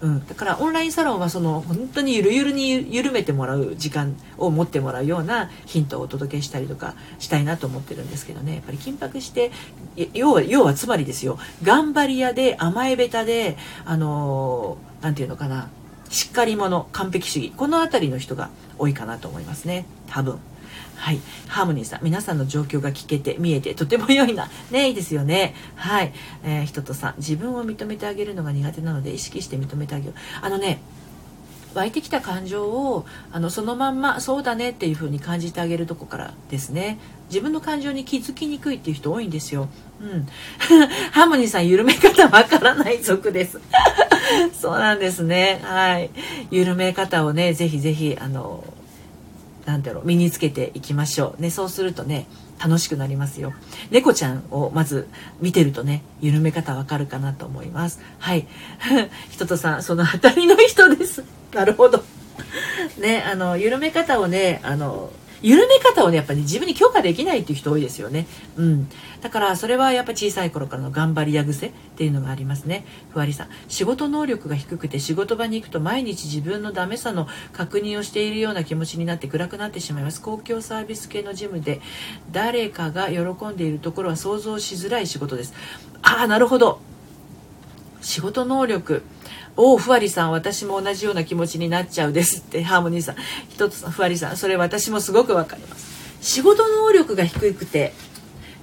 [0.00, 8.56] うん、だからオンラインサロンはその本当にゆるゆるに緩めてもらう時間を持ってもらうようなヒントをお届けしたりとかしたいなと思ってるんですけどね。
[8.56, 9.50] やっぱり緊迫して
[10.12, 11.38] 要は要はつまりですよ。
[11.62, 15.68] 頑張り屋で甘え下手であの何、て言うのかな。
[16.10, 17.52] しっかり者完璧主義。
[17.56, 19.86] この辺りの人が多いかなと思いますね。
[20.06, 20.38] 多分。
[21.04, 21.20] はい。
[21.48, 24.48] ハーモニーさん、皆さんの状況が聞けて、見えて、とても良いな。
[24.70, 25.54] ね、 いいですよね。
[25.74, 26.14] はい。
[26.42, 30.14] えー、人とさん、自分を認めてあげるのが苦手なので、意識して認めてあげる。
[30.40, 30.80] あのね、
[31.74, 37.00] 湧いてきた感情をあのそのまんまそうだねっていう風に感じてあげるとこからですね
[37.30, 39.68] 自分の感情に気づきにくいっていう人多いんですよ。
[40.00, 40.28] うん。
[41.10, 43.60] ハーモニーさん、緩め方わからない族です。
[44.60, 45.60] そうなんですね。
[45.64, 46.10] はい。
[46.50, 48.62] 緩め方をね、ぜひぜひ、あの、
[49.64, 51.42] なんだろう身につけていきましょう。
[51.42, 52.26] ねそうするとね
[52.62, 53.52] 楽しくなりますよ。
[53.90, 55.08] 猫ちゃんをまず
[55.40, 58.00] 見てるとね緩め方わかるかなと思います。
[58.18, 58.46] はい。
[59.30, 61.24] 人とさんその辺りの人です。
[61.52, 62.04] なるほど。
[62.98, 65.10] ねあの緩め方をねあの
[65.42, 68.26] 緩め方をねやっぱり、ね、自分に許可できないっていう人多いですよね。
[68.56, 68.88] うん。
[69.20, 72.84] だからそれはやっぱ小さい頃からの頑張りや癖っていうのがありますね。
[73.10, 73.48] ふわりさん。
[73.68, 80.20] 仕事能力が低くて仕事場に行くと毎日自分のダメさの確認をしているような気持ちになって暗くなってしまいます。
[80.20, 81.80] 公共サービス系のジムで
[82.32, 85.54] 誰かが喜んでいるところは想像しづらい仕事です。
[86.02, 86.80] ああなるほど。
[88.00, 89.02] 仕事能力
[89.56, 92.62] おおふわりさん私も同じような気持ちになっちゃうですって。
[92.62, 93.16] ハーモニーさん。
[93.48, 94.36] 一つふわりさん。
[94.36, 95.94] それ私もすごくわかります。
[96.20, 97.92] 仕事能力が低くて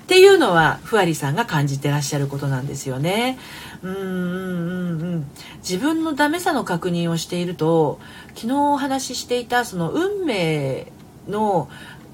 [0.04, 3.38] っていうのはふわりさんが感じてらっしゃることなんですよね。
[3.82, 5.32] うんうんうんうん。
[5.60, 8.00] 自分のダメさの確認をしていると
[8.36, 10.92] 昨日お話ししていたその運命
[11.30, 11.70] の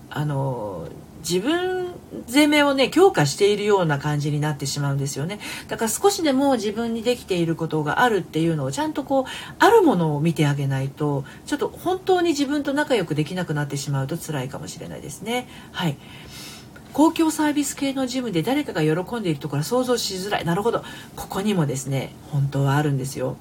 [0.09, 0.87] あの
[1.27, 1.87] 自分
[2.27, 5.39] 攻めをね強化しているような感じになってしまうんですよね。
[5.67, 9.23] だから少しでも自分にできていることがあるっていうのをちゃんとこう
[9.59, 15.47] あるものを見てあげないとちょっと本当に自分と仲良くできなくなってしまうと辛いかもしれないですね。
[15.71, 15.97] はい。
[16.93, 20.45] 公共サービス系のジムで誰かが喜んでいるところは想像しづらい。
[20.45, 20.83] なるほど。
[21.15, 23.37] ここにもですね本当はあるんですよ。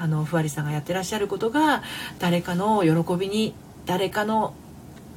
[0.00, 1.82] あのふわりさんがやってらっしゃることが
[2.18, 3.54] 誰かの喜びに
[3.86, 4.54] 誰かの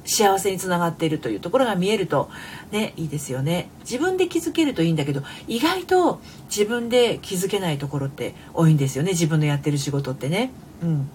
[0.04, 2.28] 幸せにつながっているというところが見えると
[2.70, 3.70] ねいいですよね。
[3.80, 9.12] 自分で気づけるといいんだけど意外と自分で気づけないところって多いんですよね。
[9.12, 10.50] 自分のやってる仕事ってね、
[10.82, 11.10] うん、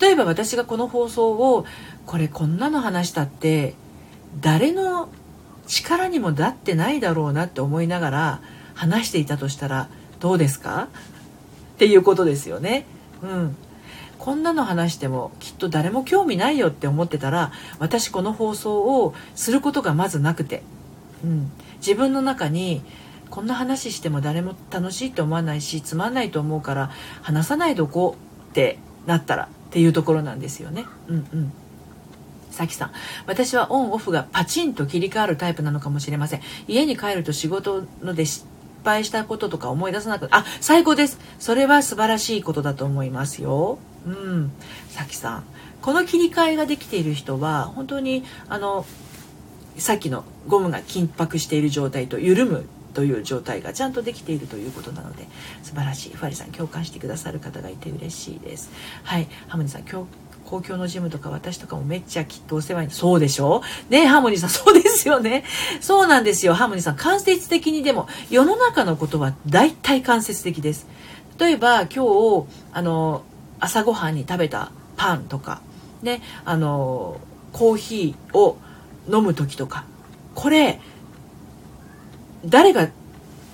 [0.00, 1.64] 例えば私がこの放送を
[2.06, 3.74] これこんなの話したって
[4.40, 5.08] 誰の
[5.66, 8.40] 力にもなってないだろうなって思いながら
[8.74, 9.88] 話していたとしたら
[10.20, 10.88] どうですか？
[11.74, 12.86] っていうことですよね。
[13.22, 13.56] うん、
[14.24, 20.62] こんなの話してもきっと誰も興味ないよって思ってたら私この放送をすることがまずなくて、
[21.22, 22.80] うん、自分の中に
[23.28, 28.16] こんな話しても誰も楽しいと思わないしつまんないと思うから話さないどこ
[28.48, 30.86] ってなったらっていうところなんですよね。
[31.08, 31.52] うんうん。
[32.50, 32.92] さきさん。
[33.26, 36.40] 私はオンオフがパチンと切り替わるタイプなのかもしれません。
[36.66, 38.46] 家に帰ると仕事ので失
[38.86, 41.18] 敗したこととか思い出さなくあ最高です。
[41.38, 43.78] それは素晴らしいことだと思いますよ。
[44.06, 44.52] うん。
[44.90, 45.44] さきさん
[45.82, 48.86] この切り替えができている人は本当にあの
[49.76, 55.26] さっきのゴムが緊迫している状態と緩むという状態がちゃんとできているということなので
[55.62, 56.14] 素晴らしい。
[56.14, 58.70] ふわりさん共感してくださる方がいて嬉しいです。
[59.02, 59.26] はい。
[59.48, 60.06] ハムニさん今日
[60.44, 63.62] 公共のジムとか私とかもめっちゃきっとお世話にそうでしょ？
[63.88, 65.42] ねハーモニーさん そうですよね。
[65.80, 66.54] そうなんですよ。
[66.54, 70.86] ハーモニーさん間接的にでも世の中のことは大体間接的です。
[71.38, 73.22] 例えば今日あの
[73.64, 75.60] 朝ごはんに食べたパンとか。
[76.02, 77.18] ねあの
[77.52, 78.58] コーヒーを
[79.08, 79.84] 飲む時とか。
[80.34, 80.80] これ
[82.44, 82.88] 誰が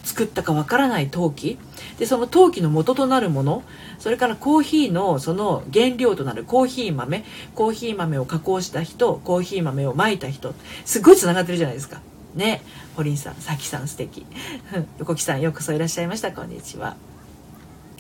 [0.03, 1.59] 作ったかわからない陶器。
[1.99, 3.63] でその陶器の元となるもの。
[3.99, 7.25] それからコーヒーのその原料となるコーヒー豆。
[7.55, 10.55] コーヒー豆を加工した人コーヒー豆をまいた人。
[10.85, 12.01] すっごいつながってるじゃないですか。
[12.35, 12.63] ね
[12.97, 14.25] 堀井さんさきさん素敵
[14.99, 16.33] 横木さんよくそいらっしゃいました。
[16.33, 16.97] こんにちは。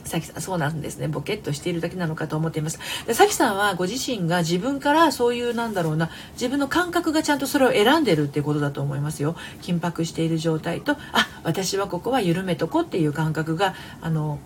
[0.05, 1.09] さきさん、そうなんですね。
[1.09, 2.79] ボケっとしているだけなのかと思っています。
[3.07, 9.37] でさきさんはご自身が自分からそういうなんだろうな、自分の感覚がちゃんとそれを選んでるっていうことだと思いますよ。
[9.63, 14.39] 緊迫している状態と、あ、私はここは緩めとこっていう感覚が、あの、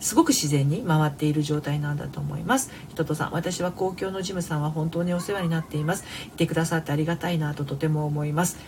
[0.00, 2.70] すごく自然に回っている状態なんだと思います。
[2.90, 6.04] 人とさん、私は公共のジムさんは本当にお世話になっています。
[6.26, 8.58] いてくださってありがたいなととても思います。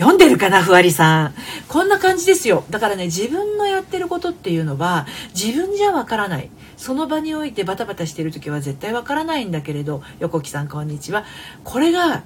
[0.00, 1.34] 読んでるかなふわりさん。
[1.68, 2.64] こんな感じですよ。
[2.70, 6.48] だからね、自分のやってることっていうのは、自分じゃわからない。
[6.78, 11.26] その場においてバタバタしてる時は絶対わからないんだけれど、横木さんこんにちは。
[11.64, 12.22] これが、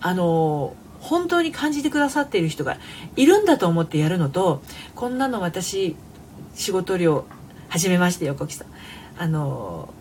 [0.00, 2.78] あの、本当に感じてくださっている人が
[3.16, 4.62] いるんだと思ってやるのと、
[4.94, 5.96] こんなの私、
[6.54, 7.24] 仕事量、
[7.68, 8.68] 始めまして横木さん。
[9.18, 9.92] あの、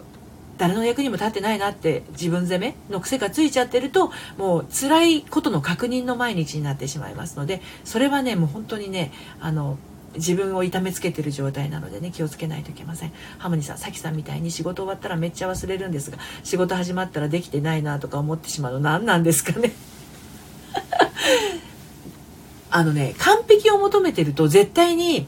[0.58, 9.78] 誰の役にも立ってないなって自分責めの癖がついちゃってるともう辛いことの確認の毎日になってしまいますのでそれはねもう本当にねあの
[10.16, 13.12] 自分を痛めつけてる状態なのでね気をつけないといけません。
[13.38, 19.74] ハモニさんさきさんみたいに仕事終わったらめっちゃ忘れるんですが仕事始まったらできてないなとか思ってしまうの何なんですかね。
[22.72, 25.28] あのね完璧を求めてると絶対に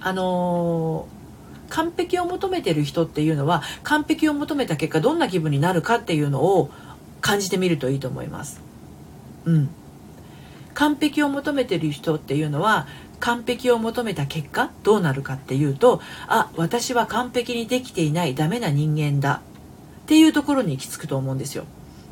[0.00, 1.15] あのー
[1.68, 6.70] 完璧を求めてる人っていうのは完璧を求めた結果どんな気分になるかっていうのを
[7.20, 8.60] 感じてみるといいと思います。
[9.44, 9.68] うん。
[10.74, 12.86] 完璧を求めてる人っていうのは
[13.18, 19.40] 完璧を求めた結果どうなるかっていうとあ私は完璧にできていないダメな人間だ
[20.02, 21.64] っていうところに行き着くと思うんですよ。
[21.64, 21.66] っ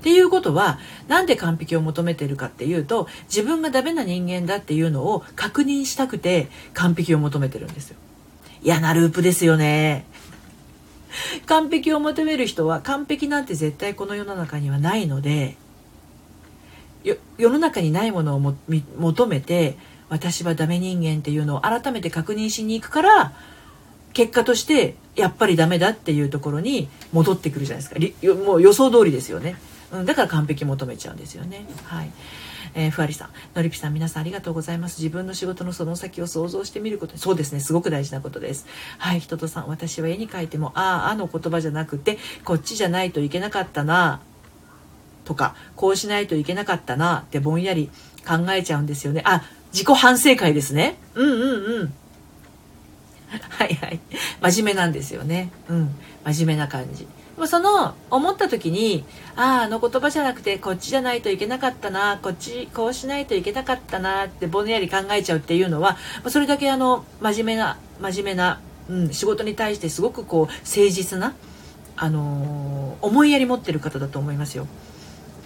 [0.05, 0.79] ていうことは
[1.09, 7.97] なんで完璧を求めてるかっていうと自分がダメな人間だっていうのを確認したくて完璧を求めてるんですよ。
[8.65, 10.07] 嫌なループですよね。
[11.47, 15.57] 完璧を求める人は完璧なんて絶対この世の中にはないので
[17.39, 18.55] 世の中にないものを
[18.99, 19.77] 求めて
[20.09, 23.33] 私はダメ人間っていうのを改めて確認しに行くから
[24.13, 28.35] 結果としてやっぱりダメだっていうところに戻ってくるじゃないですか。
[28.35, 29.57] もう予想通りですよね、
[29.93, 31.67] うん、だから完璧求めちゃうんですよね。
[31.85, 32.11] はい。
[32.75, 35.01] えー、ふわりさん、のりぴさん、皆さんありがとうございます。
[35.01, 38.67] 自分の仕事のその先を想像してみること、そうですね、すごく大事なことです。
[38.99, 44.21] はい、人とさん、私は絵に描いても、ああ、あの言葉じゃなくて、こっちじゃないといけなかったな、
[45.25, 47.91] とか、こうしないといけなかったな、ってぼんやり
[48.27, 49.23] 考えちゃうんですよね。
[49.25, 50.97] あ、自己反省会ですね。
[51.15, 51.95] うんうんうん。
[53.51, 54.01] はいはい。
[54.41, 55.51] 真面目なんですよね。
[55.69, 55.95] うん。
[56.25, 57.07] 真面目な感じ。
[57.47, 59.05] その思った時に
[59.37, 65.97] あああの言葉じゃなくてこっちじゃないといけなかったなこっちこうしないといけなかったなってぼんやり考えちゃうっていうのは
[66.29, 71.35] それだけあの真面目な真面目な、うん、仕事に対してすごくこう誠実な、
[71.97, 74.67] あのー、思いやり持ってる方だと思いますよ。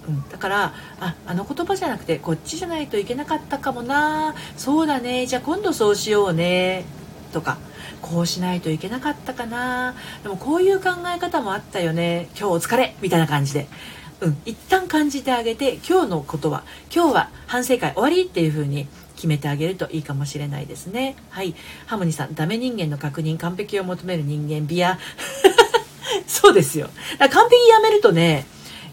[0.09, 6.87] うん、だからああの言葉じゃなくてこっちじゃないといけなかったかもなそうだねじゃあ今度そうしようね
[7.33, 7.59] とか
[8.01, 9.95] こうしないといけなかったかな。
[10.23, 12.29] でもこういう考え方もあったよね。
[12.39, 13.67] 今日お疲れみたいな感じで。
[14.21, 21.17] うん、一旦感じてあげて今日のことは今日は反省会終わりっていう風に決めてあげるといいかもしれないですね。
[21.31, 21.55] はい。
[21.87, 24.99] ハモニさんダメ人間の確認完璧を求める人間ビア。
[26.27, 26.89] そうですよ。
[27.19, 28.47] だ完璧やめるとね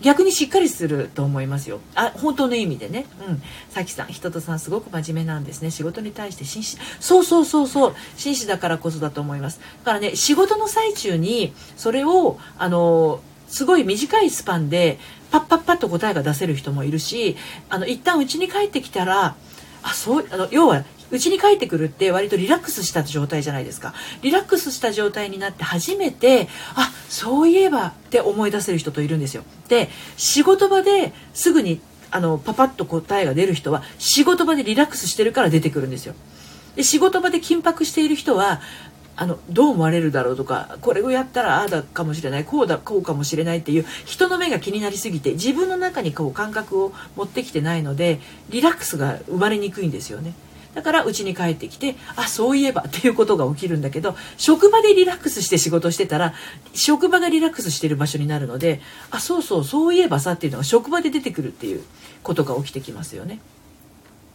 [0.05, 1.79] 逆にしっかりすると思いますよ。
[1.95, 3.07] あ本当の意味でね。
[3.27, 3.41] うん。
[3.71, 5.71] さきさん人とさんすごく真面目なんですね。
[5.71, 6.77] 仕事に対して真摯。
[6.99, 7.95] そうそうそうそう。
[8.15, 9.59] 真摯だからこそだと思います。
[9.83, 14.99] だからね仕事の最中にそれをあのすごい短いスパンで
[15.31, 17.35] パッパッパッと答えが出せる人もいるし
[17.69, 19.35] あの一旦家に帰ってきたら
[19.81, 20.83] あそうあの要は
[21.15, 23.93] 家に帰ってくるって割とリラックスした状態じゃないですか。
[24.21, 29.43] リラックスした状態になって初めてあそういえばって思い出せる人といるんですよ。
[29.67, 36.13] で仕事場ですぐにあのパパッと答えが出る人は仕事場でリラックスしてるから出てくるんですよ。
[36.75, 38.61] で仕事場で緊迫している人は
[39.17, 50.33] あのどう思われるだろうとかこれをやったらああだかもしれないこうだこうかもしれないっていう人の目が気になりすぎて自分の中にこう感覚を持ってきてないのでリラックスが生まれにくいんですよね。
[50.75, 56.33] だから家に帰ってきてあそういえばっていうことが起きるんだけど職場でリラックスして仕事してたら
[56.73, 61.83] 職場がリラックスしてる場所になるのであそうそうそういえばさっていうのが職場で出てくるっていう
[62.21, 63.39] ことが起きてきますよね。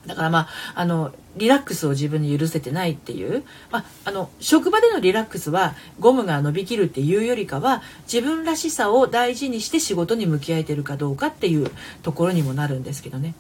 [0.07, 11.71] だからまあ、あの、リラックスを自分に許せてないっていう、まあ、あの、職場でのリラックスはゴムが伸びきるっていうよりかは、自分らしさを大事にして仕事に向き合えてるかどうかっていう
[12.03, 13.35] ところにもなるんですけどね。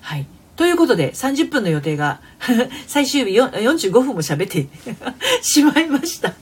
[0.00, 0.26] はい。
[0.56, 2.20] ということで、30分の予定が
[2.86, 4.66] 最終日45分も喋って
[5.42, 6.34] しまいました。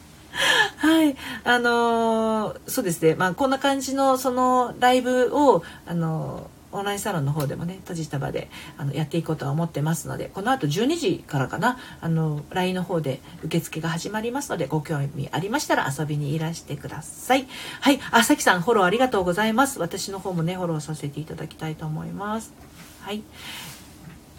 [0.77, 1.17] はい。
[1.45, 3.15] あのー、そうですね。
[3.15, 17.47] まあ、こんな感じの、その、ライブを、あのーオンラインサロンの方でもね閉じた場であのやっていこうとは思ってますのでこの後12時からかなあの LINE の方で受付が始まりますのでご興味ありましたら遊びにいらしてください
[17.81, 22.53] はいあさきさんフォローありがとうございます私の方もねフォローさせていただきたいと思います
[23.01, 23.23] はい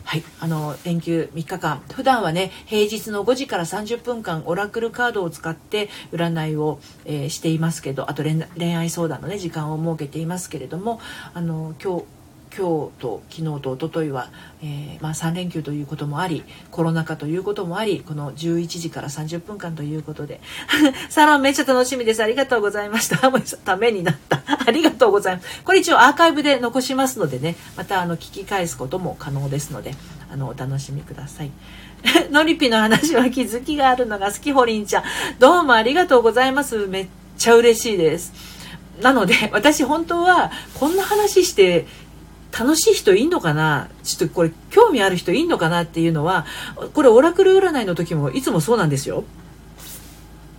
[0.09, 1.83] はい、あの連休3日間。
[1.93, 10.99] 普段はね平日の5時から30分間オラクルカードを使って占いを、えー、していますけどあと恋愛相談のね時間を設けていますけれども
[11.35, 12.05] あの今日
[12.55, 14.29] 今日と昨日と一昨日は、
[14.63, 20.41] えー、まあ、3連休ということもありコロナ禍ということもありこの11時から30分間ということで。
[21.09, 22.23] サロンめっちゃ楽しみです。
[22.23, 23.17] ありがとうございました。
[23.63, 24.41] ためになった。
[24.45, 25.61] ありがとうございます。
[25.63, 27.55] これ一応アーカイブで残しますのでね。
[27.75, 29.95] またあの聞き返すことも可能ですので
[30.31, 31.51] あのお楽しみください。
[32.31, 35.03] のりぴの話は気づきがあるのが好きほりんちゃん。
[35.39, 36.87] どうもありがとうございます。
[36.87, 38.33] めっちゃ嬉しいです。
[39.01, 41.87] なので私本当はこんな話して
[42.57, 43.89] 楽しい人いんのかな？
[44.03, 46.45] ちょっとこれ興味ある人いんのかなっていうのは
[46.93, 49.23] これオラクル占いの時もいつもそうなんですよ。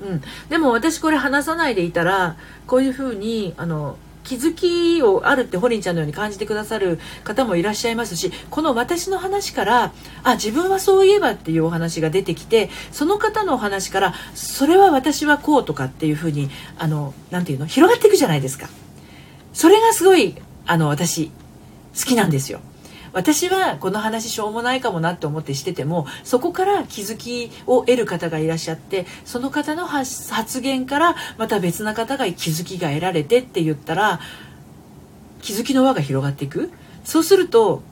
[0.03, 2.37] うん、でも私これ話さないでいたら
[2.67, 17.67] こういうふうにあの気づきをあるってホリンちゃんのように感じてくださる方もいらっしゃいますしこの私の話からあ自分はそういえばっていうお話が出てきてその方のお話からそれは私はこうとかっていうふうにあのなていうの？
[17.67, 18.69] 広がっていくじゃないですか。
[19.53, 21.31] それがすごいあの私
[21.97, 22.61] 好きなんですよ。
[23.13, 34.21] 私はこの話しょうもないかもなって思ってしててもそこから気づきを得る方がいらっしゃってその方の発言からまた別な方が気づきが得られてって言ったら
[35.43, 36.71] 気づきの輪が広がっていく
[37.05, 37.83] そうすると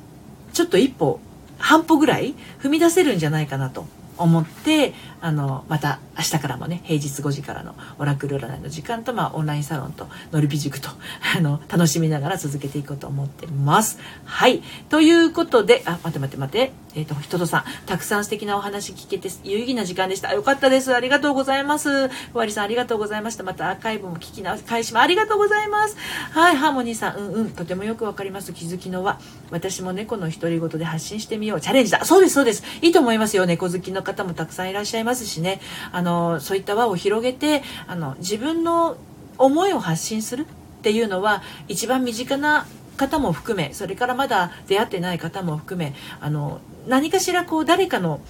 [0.53, 1.21] ちょっと一歩
[1.59, 3.87] 半歩ぐらい踏み出せるんじゃないかなと
[4.17, 10.91] 思ってあのまた明日からもね平日5時からのオラクル占いの時間と、まあ、オンラインサロンとのりび塾と
[11.37, 13.99] あの楽しみながら続けていこうと思ってます。
[14.25, 14.63] はい。
[14.89, 16.73] ということであ待って待って待って。
[16.95, 17.65] えっ、ー、と人とさん。
[17.87, 20.33] たくさん素敵なお話聞けて有意義な時間でした。
[20.33, 20.95] よかったです。
[20.95, 22.09] ありがとうございます。
[22.09, 23.45] ふわりさんありがとうございました。
[23.45, 25.97] またアーカイブも聞き直返しもありがとうございます。
[26.33, 26.57] はい。
[26.57, 27.51] ハーモニーさんうんうん。
[27.51, 28.53] とてもよくわかります。
[28.53, 29.21] 気づきの輪。
[29.51, 31.61] 私も猫の独り言で発信してみよう。
[31.61, 32.05] チャレンジだ。
[32.05, 32.65] そうですそうです。
[32.83, 33.47] いいと思いますよ。
[33.47, 35.61] 猫好きの方もたくさんいらっしゃいますしね。
[35.93, 38.97] あののそういった輪を広げてあの自分の
[39.37, 40.47] 思いを発信するっ
[40.83, 48.21] ていうのは一番身近な方も含めそれからまだ出会ってない方も含めあの何かしらこう誰かの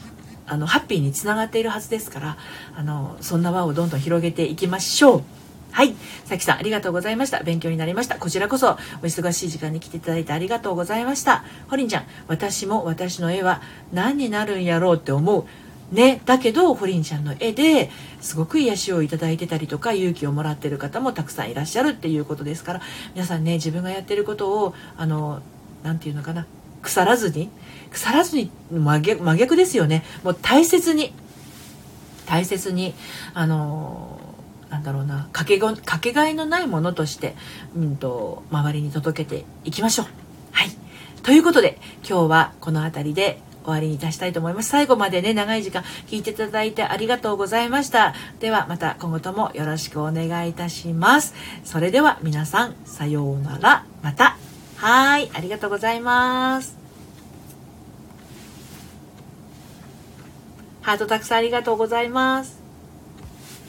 [0.50, 2.36] あのハッピーにつながっているはずですから
[2.74, 5.22] あのそんな輪をどんどん広げていきましょう。
[5.70, 5.94] はい。
[6.24, 7.42] さきさん、ありがとうございました。
[7.42, 8.16] 勉強になりました。
[8.16, 11.44] こちらこそ、お忙しい時間に来ていただいてありがとうございました。
[11.68, 13.60] ほりんちゃん、私も私の絵は
[13.92, 15.44] 何になるんやろうって思う。
[15.92, 22.82] ね、だけどホリンちゃんの絵ですごく癒しをいただいてたりとか勇気をもらってる方もたくさんいらっしゃるっていうことですから
[23.14, 25.40] 皆さんね自分がやってることをあの
[25.82, 26.46] 何て言うのかな
[26.82, 27.48] 腐らずに
[27.90, 31.14] 腐らずに真逆真逆ですよねもう大切に
[32.26, 32.94] 大切に
[33.32, 34.20] あの
[34.68, 37.34] なんだろうなかけかけがえのないものとして、
[37.74, 40.06] うんと、周りに届けていきましょう。
[40.52, 40.68] はい
[41.22, 41.78] ということで
[42.08, 44.70] 今日はこの辺りで終わりにいたしたいと思います。
[44.70, 48.14] 最後までね、長い時間聞いていただいてありがとうございました。
[48.40, 51.34] ではまた今後ともよろしくお願いいたします。
[51.64, 53.84] それでは皆さん、さようなら。
[54.02, 54.38] また。
[54.76, 56.76] はい、ありがとうございます。
[60.80, 62.57] ハートたくさんありがとうございます。